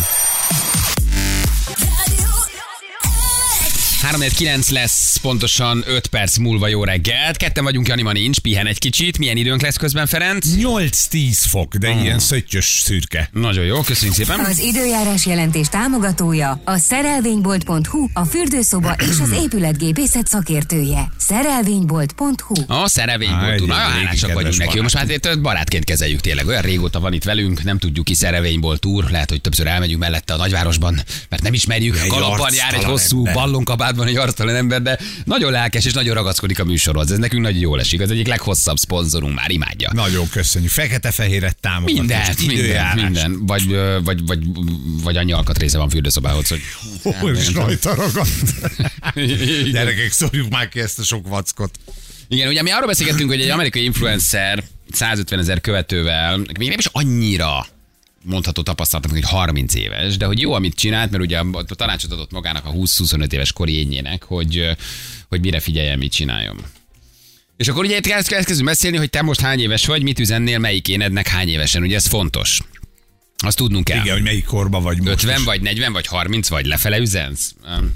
[4.02, 7.37] 3-9 lesz pontosan 5 perc múlva jó reggelt.
[7.37, 9.18] Ketten vagyunk, Jani ma nincs, pihen egy kicsit.
[9.18, 10.46] Milyen időnk lesz közben, Ferenc?
[10.56, 12.02] 8-10 fok, de Hmm.
[12.02, 13.28] ilyen szöttyös szürke.
[13.32, 14.40] Nagyon jó, köszönjük szépen.
[14.40, 21.12] Az időjárás jelentés támogatója a szerelvénybolt.hu, a fürdőszoba és az épületgépészet szakértője.
[21.16, 24.80] Szerelvénybolt.hu A egy Nagyon hálásak vagyunk neki.
[24.80, 26.46] Most már azért barátként kezeljük tényleg.
[26.46, 29.11] Olyan régóta van itt velünk, nem tudjuk ki szerevényból túr.
[29.11, 32.06] Lehet, hogy többször elmegyünk mellette a nagyvárosban, mert nem ismerjük.
[32.06, 33.34] Kalapban jár egy hosszú ember.
[33.98, 37.11] Ballonkabátban egy arctalan ember, de nagyon lelkes és nagyon ragaszkodik a műsorhoz.
[37.11, 38.00] Ez nekünk nagyon jól esik.
[38.00, 39.90] Az egyik leghosszabb szponzorunk már imádja.
[39.92, 40.70] Nagyon köszönjük.
[40.70, 41.94] Fekete-fehéret támogat.
[41.94, 43.02] Minden, időjárás.
[43.02, 43.46] minden.
[43.46, 44.38] Vagy, vagy, vagy,
[45.02, 46.61] vagy annyi alkatrésze van fürdőszobához, hogy...
[47.04, 48.54] Ó, és rajta ragadt.
[49.72, 51.78] Gyerekek, szórjuk már ki ezt a sok vackot.
[52.28, 56.87] Igen, ugye mi arról beszélgettünk, hogy egy amerikai influencer 150 ezer követővel, még nem is
[56.92, 57.66] annyira
[58.28, 62.30] mondható tapasztalatom, hogy 30 éves, de hogy jó, amit csinált, mert ugye a tanácsot adott
[62.30, 64.76] magának a 20-25 éves kori ényének, hogy,
[65.28, 66.56] hogy mire figyeljen, mit csináljon.
[67.56, 70.58] És akkor ugye itt kezd- kezdünk beszélni, hogy te most hány éves vagy, mit üzennél,
[70.58, 72.60] melyik énednek hány évesen, ugye ez fontos.
[73.36, 74.00] Azt tudnunk kell.
[74.00, 75.44] Igen, hogy melyik korba vagy most 50 is.
[75.44, 77.54] vagy 40 vagy 30 vagy lefele üzensz?
[77.78, 77.92] Um,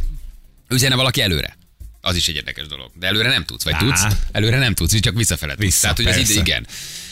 [0.69, 1.57] Üzene valaki előre?
[2.01, 2.91] Az is egy érdekes dolog.
[2.99, 3.79] De előre nem tudsz, vagy Á.
[3.79, 4.07] tudsz?
[4.33, 5.65] Előre nem tudsz, csak visszafele tudsz.
[5.65, 6.33] Vissza, Tehát, hogy az persze.
[6.33, 6.67] ide, igen.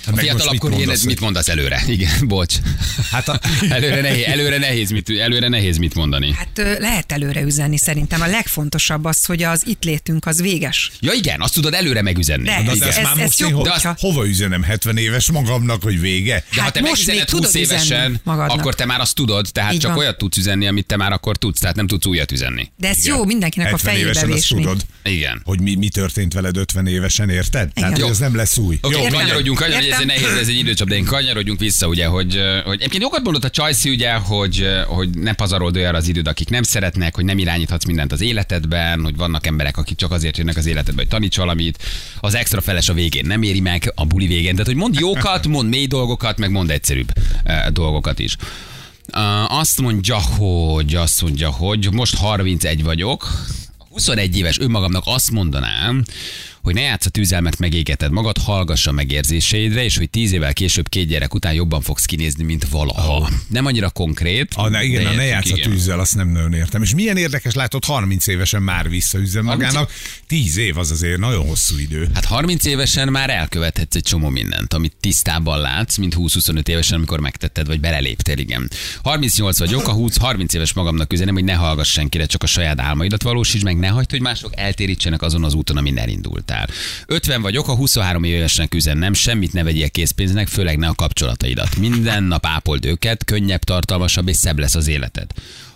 [0.05, 1.83] Hát A meg fiatalabb mit mit mondasz előre?
[1.97, 2.55] Igen, bocs.
[3.11, 6.33] Hát a, Előre nehéz, előre nehéz, mit, előre nehéz mit mondani.
[6.33, 8.21] Hát lehet előre üzenni szerintem.
[8.21, 10.91] A legfontosabb az, hogy az itt létünk az véges.
[11.01, 12.45] Ja igen, azt tudod előre megüzenni.
[12.45, 14.97] De, de ez- ezt ez- már ez most jobb, ho- de azt- hova üzenem 70
[14.97, 16.45] éves magamnak, hogy vége?
[16.55, 18.59] De ha Hát te most megüzened még 20 tudod üzenni évesen, magadnak.
[18.59, 19.99] akkor te már azt tudod, tehát Így csak van.
[20.01, 22.69] olyat tudsz üzenni, amit te már akkor tudsz, tehát nem tudsz újat üzenni.
[22.77, 24.63] De ez jó mindenkinek a 70 fejébe évesen azt vésni.
[24.63, 25.41] tudod, Igen.
[25.45, 27.73] hogy mi, mi történt veled 50 évesen, érted?
[27.73, 27.93] Tehát, Igen.
[28.03, 28.79] hogy az nem lesz új.
[28.83, 29.13] Oké, Értem.
[29.13, 29.59] kanyarodjunk,
[29.91, 33.23] kanyarodjunk, ez nehéz, ez egy időcsap, de én kanyarodjunk vissza, ugye, hogy, hogy egyébként jogat
[33.23, 37.25] mondott a Csajci, ugye, hogy, hogy ne pazarold olyan az időd, akik nem szeretnek, hogy
[37.25, 41.11] nem irányíthatsz mindent az életedben, hogy vannak emberek, akik csak azért jönnek az életedbe, hogy
[41.11, 41.79] taníts valamit,
[42.21, 44.51] az extra feles a végén nem éri meg, a buli végén.
[44.51, 47.13] Tehát, hogy mond jókat, mond mély dolgokat, meg mond egyszerűbb
[47.73, 48.37] dolgokat is.
[49.49, 53.29] Azt mondja, hogy azt mondja, hogy most 31 vagyok,
[53.91, 56.05] 21 éves önmagamnak azt mondanám,
[56.63, 60.53] hogy ne játsz a tűzzel, mert megégeted magad, hallgass a megérzéseidre, és hogy 10 évvel
[60.53, 63.17] később két gyerek után jobban fogsz kinézni, mint valaha.
[63.17, 63.29] Oh.
[63.49, 64.55] Nem annyira konkrét.
[64.55, 66.83] A, ne, igen, a ne játsz a tűzzel, azt nem nagyon értem.
[66.83, 69.93] És milyen érdekes látod, 30 évesen már visszaüzen 30 magának.
[70.27, 72.09] 10 év az azért nagyon hosszú idő.
[72.15, 77.21] Hát 30 évesen már elkövethetsz egy csomó mindent, amit tisztában látsz, mint 20-25 évesen, amikor
[77.21, 78.71] megtetted, vagy beleléptél, igen.
[79.03, 82.81] 38 vagyok, a 20, 30 éves magamnak üzenem, hogy ne hallgass senkire, csak a saját
[82.81, 85.95] álmaidat valósítsd meg, ne hagyd, hogy mások eltérítsenek azon az úton, amin
[86.51, 86.69] elindultál.
[87.07, 91.77] 50 vagyok, a 23 évesnek üzennem, semmit ne vegyél készpénznek, főleg ne a kapcsolataidat.
[91.77, 95.31] Minden nap ápold őket, könnyebb, tartalmasabb és szebb lesz az életed.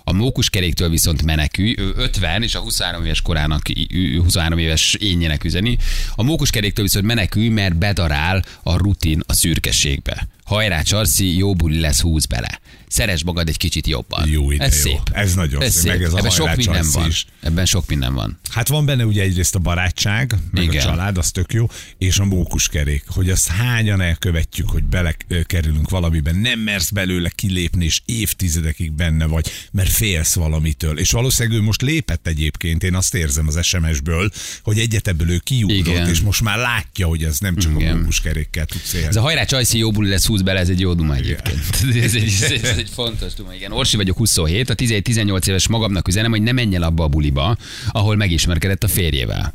[0.06, 5.44] A mókuskeréktől viszont menekülj, ő 50, és a 23 éves korának, ő 23 éves énjének
[5.44, 5.78] üzeni.
[6.14, 10.26] A mókuskeréktől viszont menekülj, mert bedarál a rutin a szürkeségbe.
[10.44, 12.60] Hajrá, Csarszi, jó buli lesz, húz bele.
[12.88, 14.28] Szeres magad egy kicsit jobban.
[14.28, 14.80] Jó ide, ez jó.
[14.90, 15.00] szép.
[15.12, 17.08] Ez nagyon ez szép, meg ez a Ebben sok minden van.
[17.08, 17.26] is.
[17.40, 18.38] Ebben sok minden van.
[18.50, 20.76] Hát van benne ugye egyrészt a barátság, meg Igen.
[20.76, 21.66] a család, az tök jó,
[21.98, 28.00] és a mókuskerék, hogy azt hányan elkövetjük, hogy belekerülünk valamiben, nem mersz belőle kilépni, és
[28.04, 30.98] évtizedekig benne vagy, mert félsz valamitől.
[30.98, 34.30] És valószínűleg ő most lépett egyébként, én azt érzem az SMS-ből,
[34.62, 37.92] hogy egyet ebből ő kiugrott, és most már látja, hogy ez nem csak Igen.
[37.92, 39.06] a mókuskerékkel tudsz élni.
[39.06, 41.58] Ez a hajrá Csajci jó buli lesz, húz bele, ez egy jó duma egyébként.
[42.04, 43.72] Ez egy, ez egy fontos duma, igen.
[43.72, 47.56] Orsi vagyok 27, a 17-18 éves magamnak üzenem, hogy ne menj el abba a buliba,
[47.88, 49.54] ahol megismerkedett a férjével.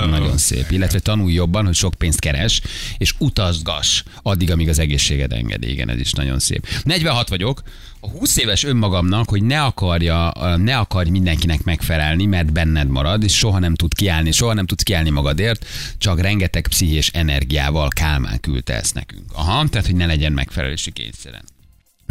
[0.00, 0.70] Nagyon szép.
[0.70, 2.60] Illetve tanulj jobban, hogy sok pénzt keres,
[2.98, 5.70] és utazgass addig, amíg az egészséged engedi.
[5.70, 6.66] Igen, ez is nagyon szép.
[6.82, 7.62] 46 vagyok.
[8.00, 13.36] A 20 éves önmagamnak, hogy ne akarja, ne akarj mindenkinek megfelelni, mert benned marad, és
[13.36, 15.66] soha nem tud kiállni, soha nem tudsz kiállni magadért,
[15.98, 19.24] csak rengeteg pszichés energiával Kálmán küldte ezt nekünk.
[19.32, 21.44] Aha, tehát, hogy ne legyen megfelelési kényszeren.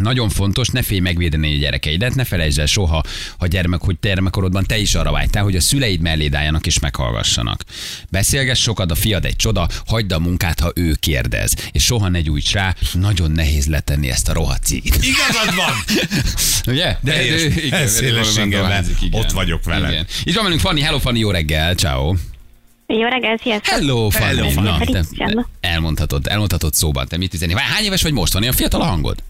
[0.02, 3.02] Nagyon fontos, ne félj megvédeni a gyerekeidet, ne felejtsd el soha,
[3.38, 7.64] ha gyermek, hogy gyermekkorodban te is arra vágytál, hogy a szüleid melléd álljanak és meghallgassanak.
[8.10, 12.20] Beszélgess sokat, a fiad egy csoda, hagyd a munkát, ha ő kérdez, és soha ne
[12.20, 14.96] gyújts rá, nagyon nehéz letenni ezt a rohadt cigit.
[15.04, 15.74] Igazad van!
[16.74, 16.96] Ugye?
[17.00, 17.88] De, Teljes de- igen,
[18.46, 18.84] igen.
[19.10, 19.90] ott vagyok vele.
[19.90, 20.06] Igen.
[20.24, 22.14] Itt van velünk Fanni, hello Fanni, jó reggel, ciao.
[22.86, 23.74] Jó reggel, sziasztok!
[23.74, 24.68] Hello Fanni, Hello, Fanni.
[24.68, 27.52] Na, te elmondhatod, elmondhatod szóban, te mit üzenni.
[27.56, 28.32] Hány éves vagy most?
[28.32, 29.22] Van olyan fiatal a hangod?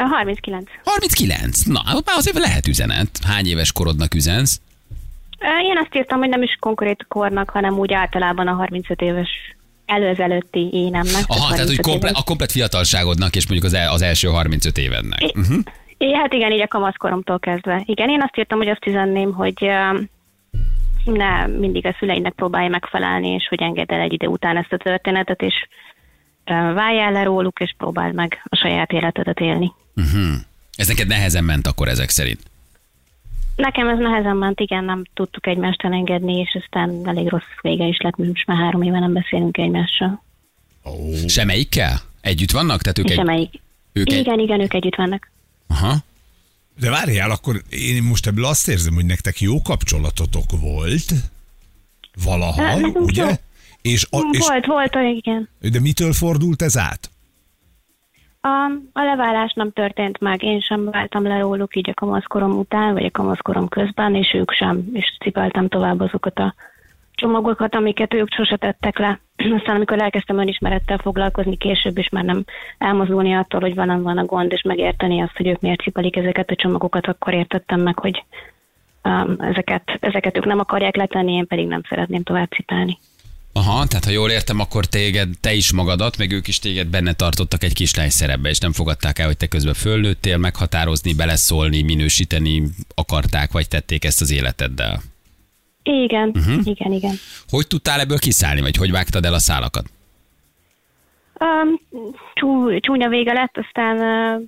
[0.00, 0.70] A 39.
[0.84, 1.62] 39.
[1.62, 3.08] Na, már azért lehet üzenet.
[3.26, 4.60] Hány éves korodnak üzensz?
[5.62, 9.28] Én azt írtam, hogy nem is konkrét kornak, hanem úgy általában a 35 éves
[9.86, 11.22] előzelőtti énemnek.
[11.26, 15.22] Aha, tehát hogy komple, a komplet fiatalságodnak, és mondjuk az, el, az első 35 évednek.
[15.22, 15.58] I- Uh-huh.
[15.98, 17.82] É, hát igen, így a kamaszkoromtól kezdve.
[17.84, 19.70] Igen, én azt írtam, hogy azt üzenném, hogy
[21.04, 24.76] ne mindig a szüleinek próbálj megfelelni, és hogy engedd el egy idő után ezt a
[24.76, 25.54] történetet, és
[26.74, 29.72] váljál le róluk, és próbáld meg a saját életedet élni.
[29.98, 30.34] Uh-huh.
[30.76, 32.40] Ez neked nehezen ment akkor ezek szerint.
[33.56, 37.96] Nekem ez nehezen ment, igen, nem tudtuk egymást elengedni, és aztán elég rossz vége is
[37.98, 40.22] lett, mert most már három éve nem beszélünk egymással.
[41.26, 42.00] Semmelyikkel?
[42.20, 42.82] Együtt vannak?
[42.82, 43.16] Tehát ők És egy...
[43.16, 43.60] semmelyik.
[43.92, 44.18] ők egy...
[44.18, 45.30] Igen, igen, ők együtt vannak.
[45.66, 45.96] Aha.
[46.80, 51.12] De várjál, akkor én most ebből azt érzem, hogy nektek jó kapcsolatotok volt.
[52.24, 53.24] Valaha, Hát, ugye?
[53.24, 53.30] jó.
[53.82, 55.48] És, a, és, Volt, volt, igen.
[55.60, 57.10] de mitől fordult ez át?
[58.40, 62.92] A, a leválás nem történt meg, én sem váltam le róluk így a kamaszkorom után,
[62.92, 66.54] vagy a kamaszkorom közben, és ők sem, és cipeltem tovább azokat a
[67.18, 69.20] csomagokat, amiket ők sose tettek le.
[69.58, 72.44] Aztán amikor elkezdtem önismerettel foglalkozni később, és már nem
[72.78, 76.50] elmozdulni attól, hogy velem van a gond, és megérteni azt, hogy ők miért cipelik ezeket
[76.50, 78.24] a csomagokat, akkor értettem meg, hogy
[79.04, 82.98] um, ezeket, ezeket ők nem akarják letenni, én pedig nem szeretném tovább cipelni.
[83.58, 87.12] Aha, tehát ha jól értem, akkor téged, te is magadat, meg ők is téged benne
[87.12, 92.62] tartottak egy kislány szerepbe, és nem fogadták el, hogy te közben föllőttél, meghatározni, beleszólni, minősíteni
[92.94, 95.02] akarták, vagy tették ezt az életeddel.
[95.82, 96.66] Igen, uh-huh.
[96.66, 97.14] igen, igen.
[97.48, 99.84] Hogy tudtál ebből kiszállni, vagy hogy vágtad el a szálakat?
[101.40, 101.80] Um,
[102.34, 104.42] csú, csúnya vége lett, aztán uh,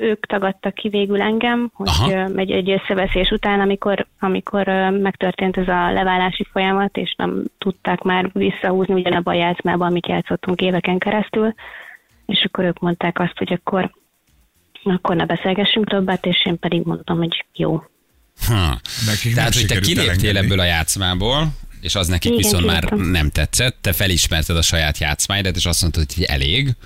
[0.00, 2.24] ők tagadtak ki végül engem, hogy Aha.
[2.36, 4.66] egy, egy összeveszés után, amikor, amikor
[5.00, 10.60] megtörtént ez a leválási folyamat, és nem tudták már visszahúzni ugyanabban a játszmában, amit játszottunk
[10.60, 11.54] éveken keresztül,
[12.26, 13.94] és akkor ők mondták azt, hogy akkor,
[14.82, 17.82] akkor ne beszélgessünk többet, és én pedig mondtam, hogy jó.
[18.46, 18.80] Ha.
[19.34, 21.46] Tehát, hogy te kiléptél ebből a játszmából,
[21.80, 25.80] és az nekik Igen, viszont már nem tetszett, te felismerted a saját játszmáidat, és azt
[25.80, 26.76] mondtad, hogy elég,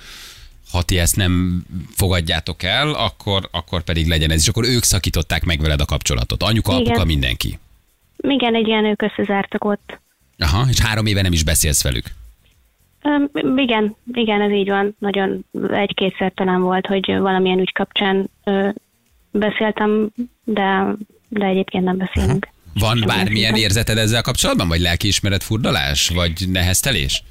[0.75, 1.63] ha ti ezt nem
[1.95, 4.41] fogadjátok el, akkor, akkor pedig legyen ez.
[4.41, 6.43] És akkor ők szakították meg veled a kapcsolatot.
[6.43, 6.85] Anyuka, Igen.
[6.85, 7.59] apuka, mindenki.
[8.17, 9.99] Igen, egy ilyen ők összezártak ott.
[10.37, 12.05] Aha, és három éve nem is beszélsz velük.
[13.03, 14.95] Um, igen, igen, ez így van.
[14.99, 18.69] Nagyon egy-kétszer talán volt, hogy valamilyen ügy kapcsán ö,
[19.31, 20.09] beszéltem,
[20.43, 20.95] de,
[21.27, 22.47] de egyébként nem beszélünk.
[22.73, 27.23] Van Sem bármilyen érzeted ezzel kapcsolatban, vagy lelkiismeret furdalás, vagy neheztelés?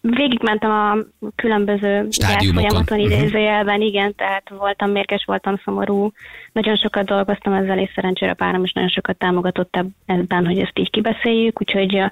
[0.00, 0.96] Végigmentem a
[1.34, 2.08] különböző
[2.54, 3.10] folyamaton Mhm.
[3.10, 6.12] idézőjelben, igen, tehát voltam mérges, voltam szomorú,
[6.52, 10.58] nagyon sokat dolgoztam ezzel, és szerencsére a párom is nagyon sokat támogatott eb- ebben, hogy
[10.58, 12.02] ezt így kibeszéljük, úgyhogy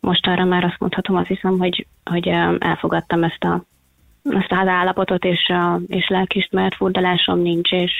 [0.00, 3.64] most arra már azt mondhatom, azt hiszem, hogy, hogy elfogadtam ezt a
[4.30, 5.52] ezt az állapotot, és,
[5.86, 7.92] és lelkismert furdalásom nincs, és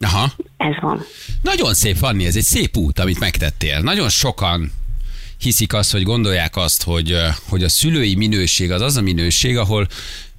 [0.00, 0.26] Aha.
[0.56, 1.00] ez van.
[1.42, 3.80] Nagyon szép, Fanni, ez egy szép út, amit megtettél.
[3.80, 4.70] Nagyon sokan
[5.44, 7.16] hiszik azt, vagy gondolják azt, hogy,
[7.48, 9.88] hogy a szülői minőség az az a minőség, ahol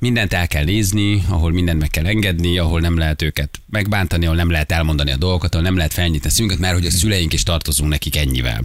[0.05, 4.37] mindent el kell nézni, ahol mindent meg kell engedni, ahol nem lehet őket megbántani, ahol
[4.37, 7.33] nem lehet elmondani a dolgokat, ahol nem lehet felnyitni a szünket, mert hogy a szüleink
[7.33, 8.61] is tartozunk nekik ennyivel.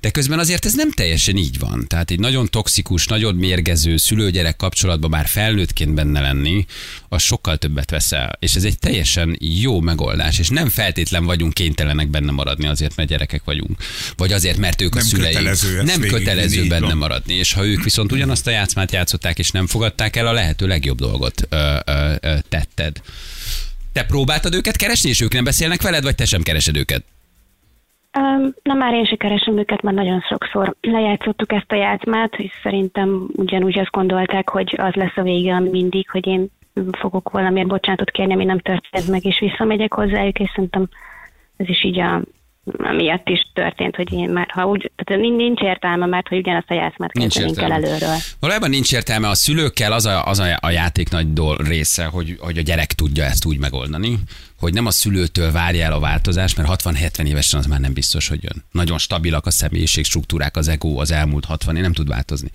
[0.00, 1.84] De közben azért ez nem teljesen így van.
[1.88, 6.66] Tehát egy nagyon toxikus, nagyon mérgező szülő-gyerek kapcsolatban már felnőttként benne lenni,
[7.08, 8.36] az sokkal többet veszel.
[8.38, 13.08] És ez egy teljesen jó megoldás, és nem feltétlen vagyunk kénytelenek benne maradni azért, mert
[13.08, 13.82] gyerekek vagyunk.
[14.16, 15.36] Vagy azért, mert ők a Nem szüleink.
[15.36, 17.34] kötelező nem kötelező benne maradni.
[17.34, 20.98] És ha ők viszont ugyanazt a játszmát játszották, és nem fogadták el, a lehető legjobb
[20.98, 21.56] dolgot ö,
[21.86, 22.94] ö, ö, tetted.
[23.92, 27.04] Te próbáltad őket keresni, és ők nem beszélnek veled, vagy te sem keresed őket?
[28.18, 32.52] Um, na már én se keresem őket, mert nagyon sokszor lejátszottuk ezt a játszmát, és
[32.62, 36.50] szerintem ugyanúgy azt gondolták, hogy az lesz a vége, ami mindig, hogy én
[36.98, 40.88] fogok valamiért bocsánatot kérni, ami nem történt meg, és visszamegyek hozzájuk, és szerintem
[41.56, 42.22] ez is így a
[42.96, 46.74] miatt is történt, hogy én már, ha úgy, tehát nincs- értelme, mert hogy ugyanazt a
[46.74, 47.74] játszmát Nincs értelme.
[47.74, 48.16] előről.
[48.40, 52.36] Valójában nincs értelme, a szülőkkel az a, az a, a játék nagy dol része, hogy,
[52.40, 54.18] hogy a gyerek tudja ezt úgy megoldani,
[54.58, 58.28] hogy nem a szülőtől várja el a változást, mert 60-70 évesen az már nem biztos,
[58.28, 58.64] hogy jön.
[58.70, 62.48] Nagyon stabilak a személyiség struktúrák, az ego az elmúlt 60 év nem tud változni.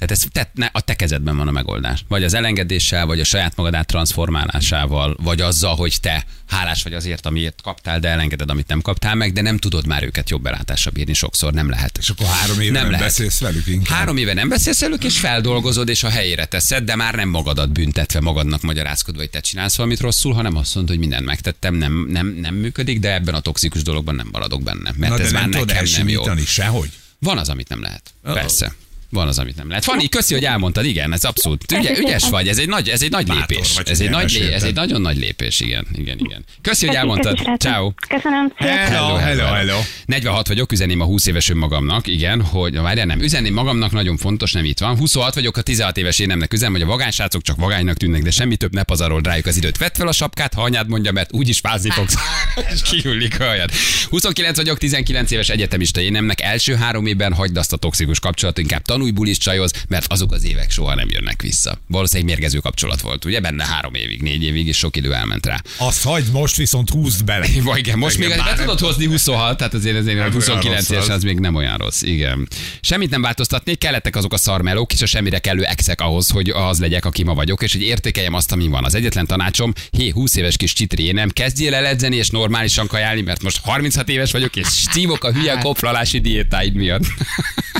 [0.00, 2.04] Tehát ez te, ne, a te kezedben van a megoldás.
[2.08, 7.26] Vagy az elengedéssel, vagy a saját magad transformálásával, vagy azzal, hogy te hálás vagy azért,
[7.26, 10.90] amiért kaptál, de elengeded, amit nem kaptál meg, de nem tudod már őket jobb belátásra
[10.90, 11.98] bírni sokszor, nem lehet.
[11.98, 13.06] És akkor három éve nem, lehet.
[13.06, 13.96] beszélsz velük inkább.
[13.96, 17.72] Három éve nem beszélsz velük, és feldolgozod, és a helyére teszed, de már nem magadat
[17.72, 22.06] büntetve, magadnak magyarázkodva, hogy te csinálsz valamit rosszul, hanem azt mondod, hogy mindent megtettem, nem,
[22.08, 24.92] nem, nem működik, de ebben a toxikus dologban nem maradok benne.
[24.96, 26.22] Mert Na, de ez már nem nekem nem jó.
[26.46, 26.90] sehogy.
[27.18, 28.02] Van az, amit nem lehet.
[28.24, 28.34] Oh.
[28.34, 28.72] Persze.
[29.10, 29.84] Van az, amit nem lehet.
[29.84, 31.72] Fanni, köszi, hogy elmondtad, igen, ez abszolút.
[31.72, 33.74] Ügye, ügyes vagy, ez egy nagy, ez egy nagy Bátor lépés.
[33.76, 36.44] vagy, Ez egy, nagy, lé, ez egy nagyon nagy lépés, igen, igen, igen.
[36.62, 37.38] Köszi, hogy elmondtad.
[37.58, 37.92] Ciao.
[38.08, 38.52] Köszönöm!
[38.56, 39.78] Hello, hello, hello.
[40.06, 44.52] 46 vagyok, üzenném a 20 éves önmagamnak, igen, hogy várjál, nem, üzenném magamnak, nagyon fontos,
[44.52, 44.96] nem itt van.
[44.96, 48.56] 26 vagyok, a 16 éves énemnek üzenem, hogy a vagánysrácok csak vagánynak tűnnek, de semmi
[48.56, 49.78] több ne pazarol rájuk az időt.
[49.78, 52.14] Vedd fel a sapkát, ha anyád mondja, mert úgyis fázni fogsz.
[52.74, 53.70] És kiüllik a hajad.
[54.08, 58.82] 29 vagyok, 19 éves egyetemista énemnek első három évben hagyd azt a toxikus kapcsolatot, inkább
[59.00, 61.78] tanulj bulis csajoz, mert azok az évek soha nem jönnek vissza.
[61.86, 63.40] Valószínűleg mérgező kapcsolat volt, ugye?
[63.40, 65.60] Benne három évig, négy évig, és sok idő elment rá.
[65.76, 67.46] Azt hagyd, most viszont húzd bele.
[67.62, 70.32] Vagy igen, most Igen, még be tudod hozni 26, tehát azért azért Nem a olyan
[70.32, 71.14] 29 rossz éves az.
[71.14, 72.48] az még nem olyan rossz, igen.
[72.80, 76.78] Semmit nem változtatnék, kellettek azok a szarmelók és a semmire kellő exek ahhoz, hogy az
[76.78, 78.84] legyek, aki ma vagyok, és hogy értékeljem azt, ami van.
[78.84, 83.20] Az egyetlen tanácsom, hé, 20 éves kis csitri, nem kezdjél el edzeni és normálisan kajálni,
[83.20, 87.04] mert most 36 éves vagyok, és szívok a hülye koplalási diétáid miatt.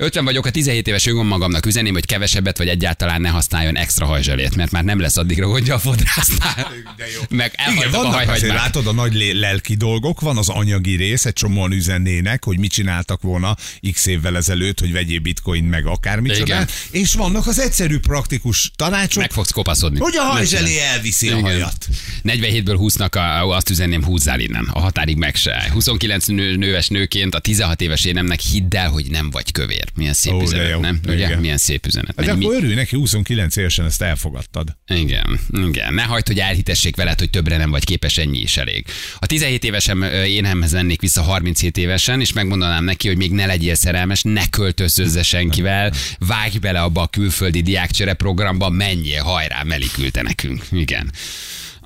[0.00, 4.56] 50 vagyok, a 17 éves önmagamnak üzeném, hogy kevesebbet vagy egyáltalán ne használjon extra hajzselét,
[4.56, 6.72] mert már nem lesz addigra gondja a fodrásznál.
[6.96, 7.20] De jó.
[7.36, 8.56] Meg Igen, a hajhagymát.
[8.56, 13.22] látod, a nagy lelki dolgok, van az anyagi rész, egy csomóan üzennének, hogy mit csináltak
[13.22, 13.56] volna
[13.92, 15.84] x évvel ezelőtt, hogy vegyél bitcoin meg
[16.36, 19.98] csodál, és vannak az egyszerű praktikus tanácsok, Meg fogsz kopaszodni.
[19.98, 21.42] hogy a hajzselé elviszi a Igen.
[21.42, 21.86] hajat.
[22.24, 24.68] 47-ből 20-nak a, azt üzenném, húzzál innen.
[24.72, 25.68] A határig meg se.
[25.72, 29.87] 29 nő, nőves nőként a 16 éves énemnek hidd el, hogy nem vagy kövér.
[29.94, 30.80] Milyen szép Ó, üzenet, jó.
[30.80, 31.00] nem?
[31.06, 31.14] Ugye?
[31.26, 31.38] Igen.
[31.38, 32.14] Milyen szép üzenet.
[32.14, 34.76] De Mennyi- akkor örülj neki, 29 évesen ezt elfogadtad.
[34.86, 35.94] Igen, igen.
[35.94, 38.86] Ne hagyd, hogy elhitessék veled, hogy többre nem vagy képes, ennyi is elég.
[39.18, 43.74] A 17 évesen énemhez lennék vissza 37 évesen, és megmondanám neki, hogy még ne legyél
[43.74, 50.64] szerelmes, ne költözözze senkivel, vágj bele abba a külföldi diákcsere programba, menjél, hajrá, melikülte nekünk.
[50.72, 51.12] Igen.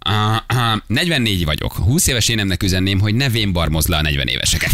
[0.08, 0.36] Uh,
[0.74, 1.72] uh, 44 vagyok.
[1.72, 4.72] 20 éves énemnek üzenném, hogy ne vénbarmozd le a 40 éveseket.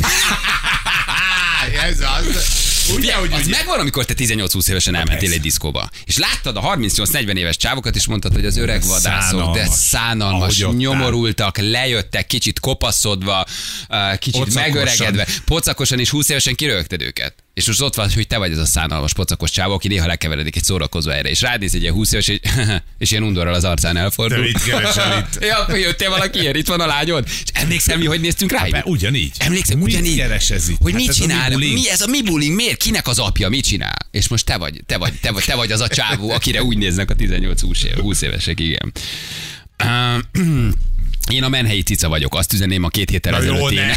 [1.88, 2.67] Ez az.
[2.94, 7.34] Ugye, hogy az megvan, amikor te 18-20 évesen elmentél egy diszkóba, és láttad a 38-40
[7.36, 9.78] éves csávokat, és mondtad, hogy az öreg vadászok, de Szánalmas.
[9.78, 10.76] szánalmas, ott áll.
[10.76, 13.44] nyomorultak, lejöttek, kicsit kopaszodva,
[14.18, 17.34] kicsit megöregedve, pocakosan, és 20 évesen kirögted őket.
[17.58, 20.56] És most ott van, hogy te vagy ez a szánalmas pocakos csávó, aki néha lekeveredik
[20.56, 22.38] egy szórakozó erre, és rád néz egy ilyen 20 éves, és,
[22.98, 24.38] és ilyen undorral az arcán elfordul.
[24.38, 25.42] De mit keresel itt?
[25.48, 27.24] Ja, akkor jöttél valakiért, itt van a lányod.
[27.26, 28.64] És emlékszem, mi, hogy néztünk rá?
[28.70, 29.32] Be, ugyanígy.
[29.38, 30.16] Emlékszem, Mit ugyanígy.
[30.16, 30.76] keres ez itt?
[30.80, 31.50] Hogy Hát mit mi csinál?
[31.50, 31.74] bullying.
[31.74, 32.54] Mi ez a mi bullying?
[32.54, 32.76] Miért?
[32.76, 33.48] Kinek az apja?
[33.48, 33.96] Mit csinál?
[34.10, 36.76] És most te vagy, te vagy, te vagy, te vagy az a csávó, akire úgy
[36.78, 38.92] néznek a 18-20 év, 20 évesek, igen.
[39.84, 40.42] Uh,
[41.36, 43.80] én a menhelyi cica vagyok, azt üzenném a két héttel ezelőtt.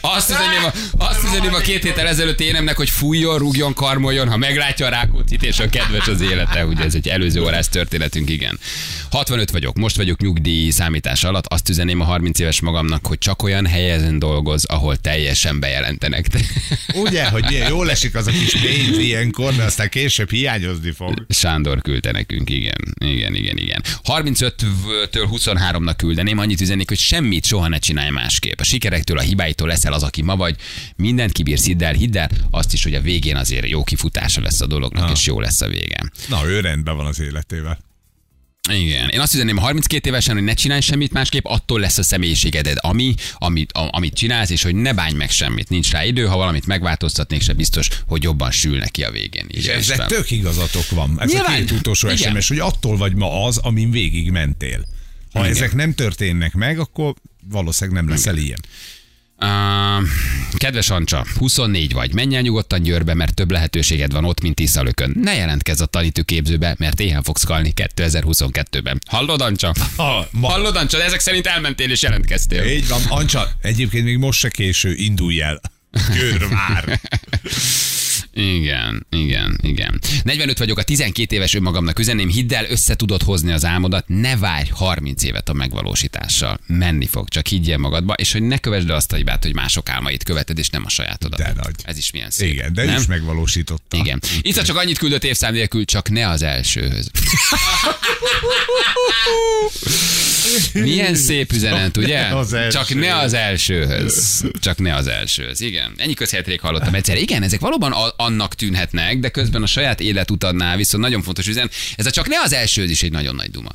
[0.00, 4.36] Azt üzenném, a, azt üzenném a két héttel ezelőtt énemnek, hogy fújjon, rúgjon, karmoljon, ha
[4.36, 6.66] meglátja a Rákóczit, és a kedves az élete.
[6.66, 8.58] Ugye ez egy előző órás történetünk, igen.
[9.10, 13.42] 65 vagyok, most vagyok nyugdíj számítás alatt, azt üzenném a 30 éves magamnak, hogy csak
[13.42, 16.26] olyan helyen dolgoz, ahol teljesen bejelentenek.
[17.04, 21.26] Ugye, hogy milyen jól esik az a kis pénz ilyenkor, de aztán később hiányozni fog.
[21.28, 22.94] Sándor küldte nekünk, igen.
[23.04, 23.82] Igen, igen, igen.
[24.04, 28.60] 35-től 23-nak küldeném, annyit üzenik, hogy semmit soha ne csinálj másképp.
[28.60, 30.56] A sikerektől, a hibáitól leszel az, aki ma vagy.
[30.96, 34.60] Mindent kibírsz, hidd el, hidd el, azt is, hogy a végén azért jó kifutása lesz
[34.60, 35.10] a dolognak, Ah.
[35.10, 36.10] és jó lesz a vége.
[36.28, 37.78] Na, ő rendben van az életével.
[38.72, 39.08] Igen.
[39.08, 42.76] Én azt üzenném a 32 évesen, hogy ne csinálj semmit másképp, attól lesz a személyiségeded,
[42.80, 45.68] ami, amit, a, amit csinálsz, és hogy ne bánj meg semmit.
[45.68, 49.44] Nincs rá idő, ha valamit megváltoztatnék, se biztos, hogy jobban sül neki a végén.
[49.48, 50.08] És Írja ezzel István.
[50.08, 51.16] tök igazatok van.
[51.20, 51.52] Ez Nyilván.
[51.52, 52.32] a két utolsó Igen.
[52.32, 54.84] SMS, hogy attól vagy ma az, amin végig mentél.
[55.32, 55.50] Ha Igen.
[55.50, 57.14] ezek nem történnek meg, akkor
[57.48, 58.58] valószínűleg nem leszel ilyen.
[59.44, 60.08] Uh,
[60.56, 65.12] kedves Ancsa, 24 vagy, menj el nyugodtan Győrbe, mert több lehetőséged van ott, mint Tiszalökön.
[65.22, 68.98] Ne jelentkezz a tanítőképzőbe, mert éhen fogsz kalni 2022-ben.
[69.06, 69.74] Hallod, Ancsa?
[69.96, 72.64] Ha, ma, Hallod, Ancsa, de ezek szerint elmentél és jelentkeztél.
[72.64, 75.60] így van, Ancsa, egyébként még most se késő, indulj el.
[76.12, 77.00] Győr vár.
[78.34, 80.00] Igen, igen, igen.
[80.22, 84.36] 45 vagyok, a 12 éves önmagamnak üzenném, hidd el, össze tudod hozni az álmodat, ne
[84.36, 86.58] várj 30 évet a megvalósítással.
[86.66, 90.22] Menni fog, csak higgyél magadba, és hogy ne kövesd azt a hibát, hogy mások álmait
[90.24, 91.38] követed, és nem a sajátodat.
[91.38, 91.74] De nagy.
[91.82, 92.52] Ez is milyen szép.
[92.52, 93.00] Igen, de nem?
[93.00, 93.96] is megvalósította.
[93.96, 94.20] Igen.
[94.40, 97.10] Itt csak annyit küldött évszám nélkül, csak ne az elsőhöz.
[100.72, 102.18] Milyen szép üzenet, ugye?
[102.20, 102.78] Az első.
[102.78, 104.44] Csak ne az elsőhöz.
[104.60, 105.60] Csak ne az elsőhöz.
[105.60, 105.92] Igen.
[105.96, 107.16] Ennyi közhelyet hallottam egyszer.
[107.16, 111.70] Igen, ezek valóban a- annak tűnhetnek, de közben a saját életutadnál viszont nagyon fontos üzen.
[111.96, 113.70] Ez a csak ne az elsőhöz is egy nagyon nagy duma.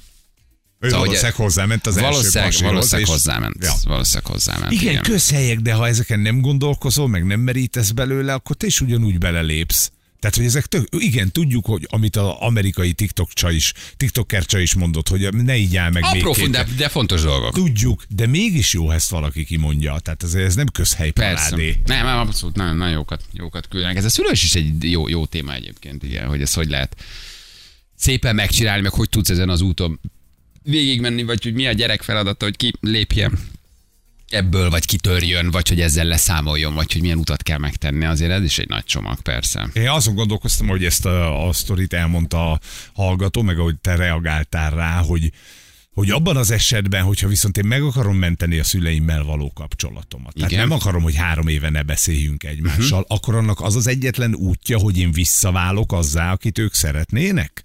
[0.80, 3.56] Ő Szóval, valószínűleg hozzáment az első Valószínűleg, pasihoz, valószínűleg és- hozzáment.
[3.64, 3.74] Ja.
[3.84, 4.72] Valószínűleg hozzáment.
[4.72, 5.04] Igen, igen.
[5.04, 9.92] közhelyek, de ha ezeken nem gondolkozol, meg nem merítesz belőle, akkor te is ugyanúgy belelépsz.
[10.26, 14.62] Tehát, hogy ezek tök, igen, tudjuk, hogy amit az amerikai TikTok csaj is, TikToker csaj
[14.62, 17.54] is mondott, hogy ne így áll meg Apró, még de, de fontos dolgok.
[17.54, 20.00] Tudjuk, de mégis jó, ha ezt valaki kimondja.
[20.00, 21.82] Tehát ez, ez nem közhely parádé.
[21.86, 23.96] Nem, nem, abszolút nagyon, nagyon jókat, jókat küldenek.
[23.96, 26.96] Ez a szülős is egy jó, jó téma egyébként, igen, hogy ez hogy lehet
[27.96, 30.00] szépen megcsinálni, meg hogy tudsz ezen az úton
[30.64, 33.40] végigmenni, vagy hogy mi a gyerek feladata, hogy ki lépjen
[34.30, 38.06] ebből, vagy kitörjön, vagy hogy ezzel leszámoljon, vagy hogy milyen utat kell megtenni.
[38.06, 39.70] Azért ez is egy nagy csomag, persze.
[39.74, 42.60] Én azon gondolkoztam, hogy ezt a, a sztorit elmondta a
[42.94, 45.32] hallgató, meg ahogy te reagáltál rá, hogy
[45.96, 50.52] hogy abban az esetben, hogyha viszont én meg akarom menteni a szüleimmel való kapcsolatomat, tehát
[50.52, 50.68] Igen.
[50.68, 53.18] nem akarom, hogy három éve ne beszéljünk egymással, uh-huh.
[53.18, 57.64] akkor annak az az egyetlen útja, hogy én visszaválok azzá, akit ők szeretnének?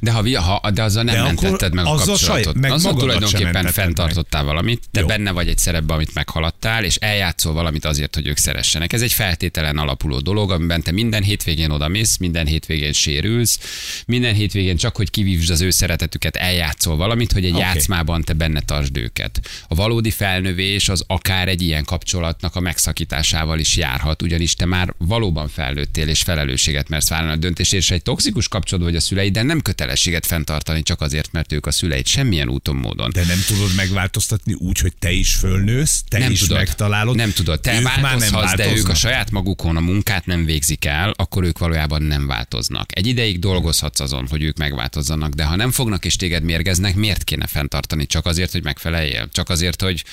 [0.00, 2.44] De, ha, ha, de azzal nem De mentetted meg a kapcsolatot.
[2.44, 5.06] saj- meg azzal tulajdonképpen fenntartottál valamit, te Jó.
[5.06, 8.92] benne vagy egy szerepben, amit meghaladtál, és eljátszol valamit azért, hogy ők szeressenek.
[8.92, 13.58] Ez egy feltételen alapuló dolog, amiben te minden hétvégén odamész, minden hétvégén sérülsz,
[14.06, 18.32] minden hétvégén csak, hogy kivívsd az ő szeretetüket, eljátszol valamit, hogy egy Akkor játszmában te
[18.32, 19.40] benne tartsd őket.
[19.68, 24.94] A valódi felnövés az akár egy ilyen kapcsolatnak a megszakításával is járhat, ugyanis te már
[24.98, 29.32] valóban felnőttél és felelősséget mersz vállalni a döntés, és egy toxikus kapcsolat vagy a szüleid,
[29.32, 33.10] de nem kötelességet fenntartani csak azért, mert ők a szüleid semmilyen úton módon.
[33.12, 37.16] De nem tudod megváltoztatni úgy, hogy te is fölnősz, te nem is tudod, megtalálod.
[37.16, 37.60] Nem tudod.
[37.60, 38.96] Te ők már nem változhatsz, de ők a változnak.
[38.96, 42.96] saját magukon a munkát nem végzik el, akkor ők valójában nem változnak.
[42.96, 47.24] Egy ideig dolgozhatsz azon, hogy ők megváltozzanak, de ha nem fognak és téged mérgeznek, miért
[47.24, 48.06] kéne fenntartani?
[48.06, 49.28] Csak azért, hogy megfeleljél?
[49.32, 50.04] Csak azért, hogy...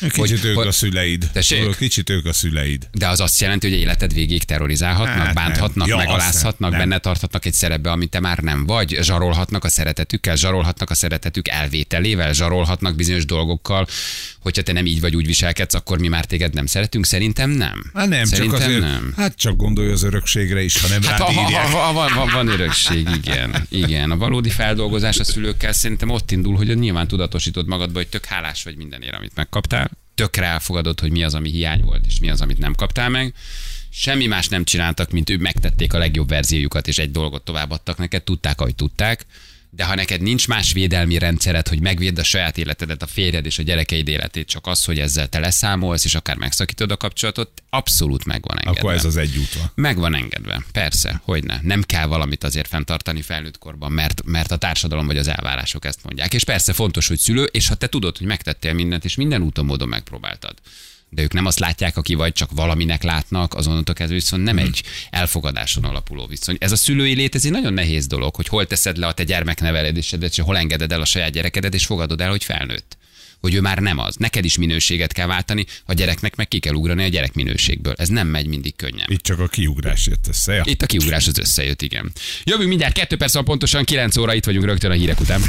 [0.00, 1.30] Kicsit hogy, ők hogy a szüleid.
[1.32, 1.76] Tessék?
[1.76, 2.88] Kicsit ők a szüleid.
[2.92, 5.34] de az azt jelenti, hogy életed végig terrorizálhatnak, Hát nem.
[5.34, 6.78] bánthatnak, Ja, megalázhatnak, nem.
[6.80, 11.48] benne tarthatnak egy szerepbe, amit te már nem vagy, zsarolhatnak a szeretetükkel, zsarolhatnak a szeretetük
[11.48, 13.86] elvételével, zsarolhatnak bizonyos dolgokkal,
[14.40, 17.06] hogyha te nem így vagy úgy viselkedsz, akkor mi már téged nem szeretünk.
[17.06, 17.90] Szerintem nem.
[17.94, 19.12] Hát nem, Szerintem csak azért, nem.
[19.16, 22.28] hát csak gondolj az örökségre is, ha nem Hát rád ha, ha, ha, van, van,
[22.32, 23.66] van örökség, igen.
[23.68, 28.24] Igen, a valódi feldolgozás a szülőkkel szerintem ott indul, hogy nyilván tudatosítod magadba, hogy tök
[28.24, 29.90] hálás vagy mindenért, amit megkaptál.
[30.14, 33.34] Tökre elfogadod, hogy mi az, ami hiány volt, és mi az, amit nem kaptál meg.
[33.90, 38.22] Semmi más nem csináltak, mint ők megtették a legjobb verziójukat, és egy dolgot továbbadtak neked,
[38.22, 39.26] tudták, ahogy tudták.
[39.76, 43.58] De ha neked nincs más védelmi rendszered, hogy megvédd a saját életedet, a férjed és
[43.58, 48.24] a gyerekeid életét, csak az, hogy ezzel te leszámolsz, és akár megszakítod a kapcsolatot, abszolút
[48.24, 48.80] megvan engedve.
[48.80, 49.70] Akkor ez az egy út van.
[49.74, 50.64] Meg van engedve.
[50.72, 51.58] Persze, hogy ne.
[51.62, 56.04] Nem kell valamit azért fenntartani felnőtt korban, mert, mert a társadalom vagy az elvárások ezt
[56.04, 56.34] mondják.
[56.34, 59.64] És persze fontos, hogy szülő, és ha te tudod, hogy megtettél mindent, és minden úton
[59.64, 60.54] módon megpróbáltad.
[61.10, 64.82] De ők nem azt látják, aki vagy csak valaminek látnak, azonnantól kezdve viszont nem egy
[65.10, 66.56] elfogadáson alapuló viszony.
[66.60, 69.24] Ez a szülői lét, ez egy nagyon nehéz dolog, hogy hol teszed le a te
[69.24, 72.96] gyermekneveledésedet, és hol engeded el a saját gyerekedet, és fogadod el, hogy felnőtt
[73.40, 74.16] hogy ő már nem az.
[74.16, 77.94] Neked is minőséget kell váltani, a gyereknek meg ki kell ugrani a gyerek minőségből.
[77.96, 79.06] Ez nem megy mindig könnyen.
[79.10, 80.52] Itt csak a kiugrás jött össze.
[80.52, 80.62] Ja.
[80.64, 82.12] Itt a kiugrás az összejött, igen.
[82.44, 85.40] Jövünk mindjárt, kettő perc van pontosan, 9 óra, itt vagyunk rögtön a hírek után.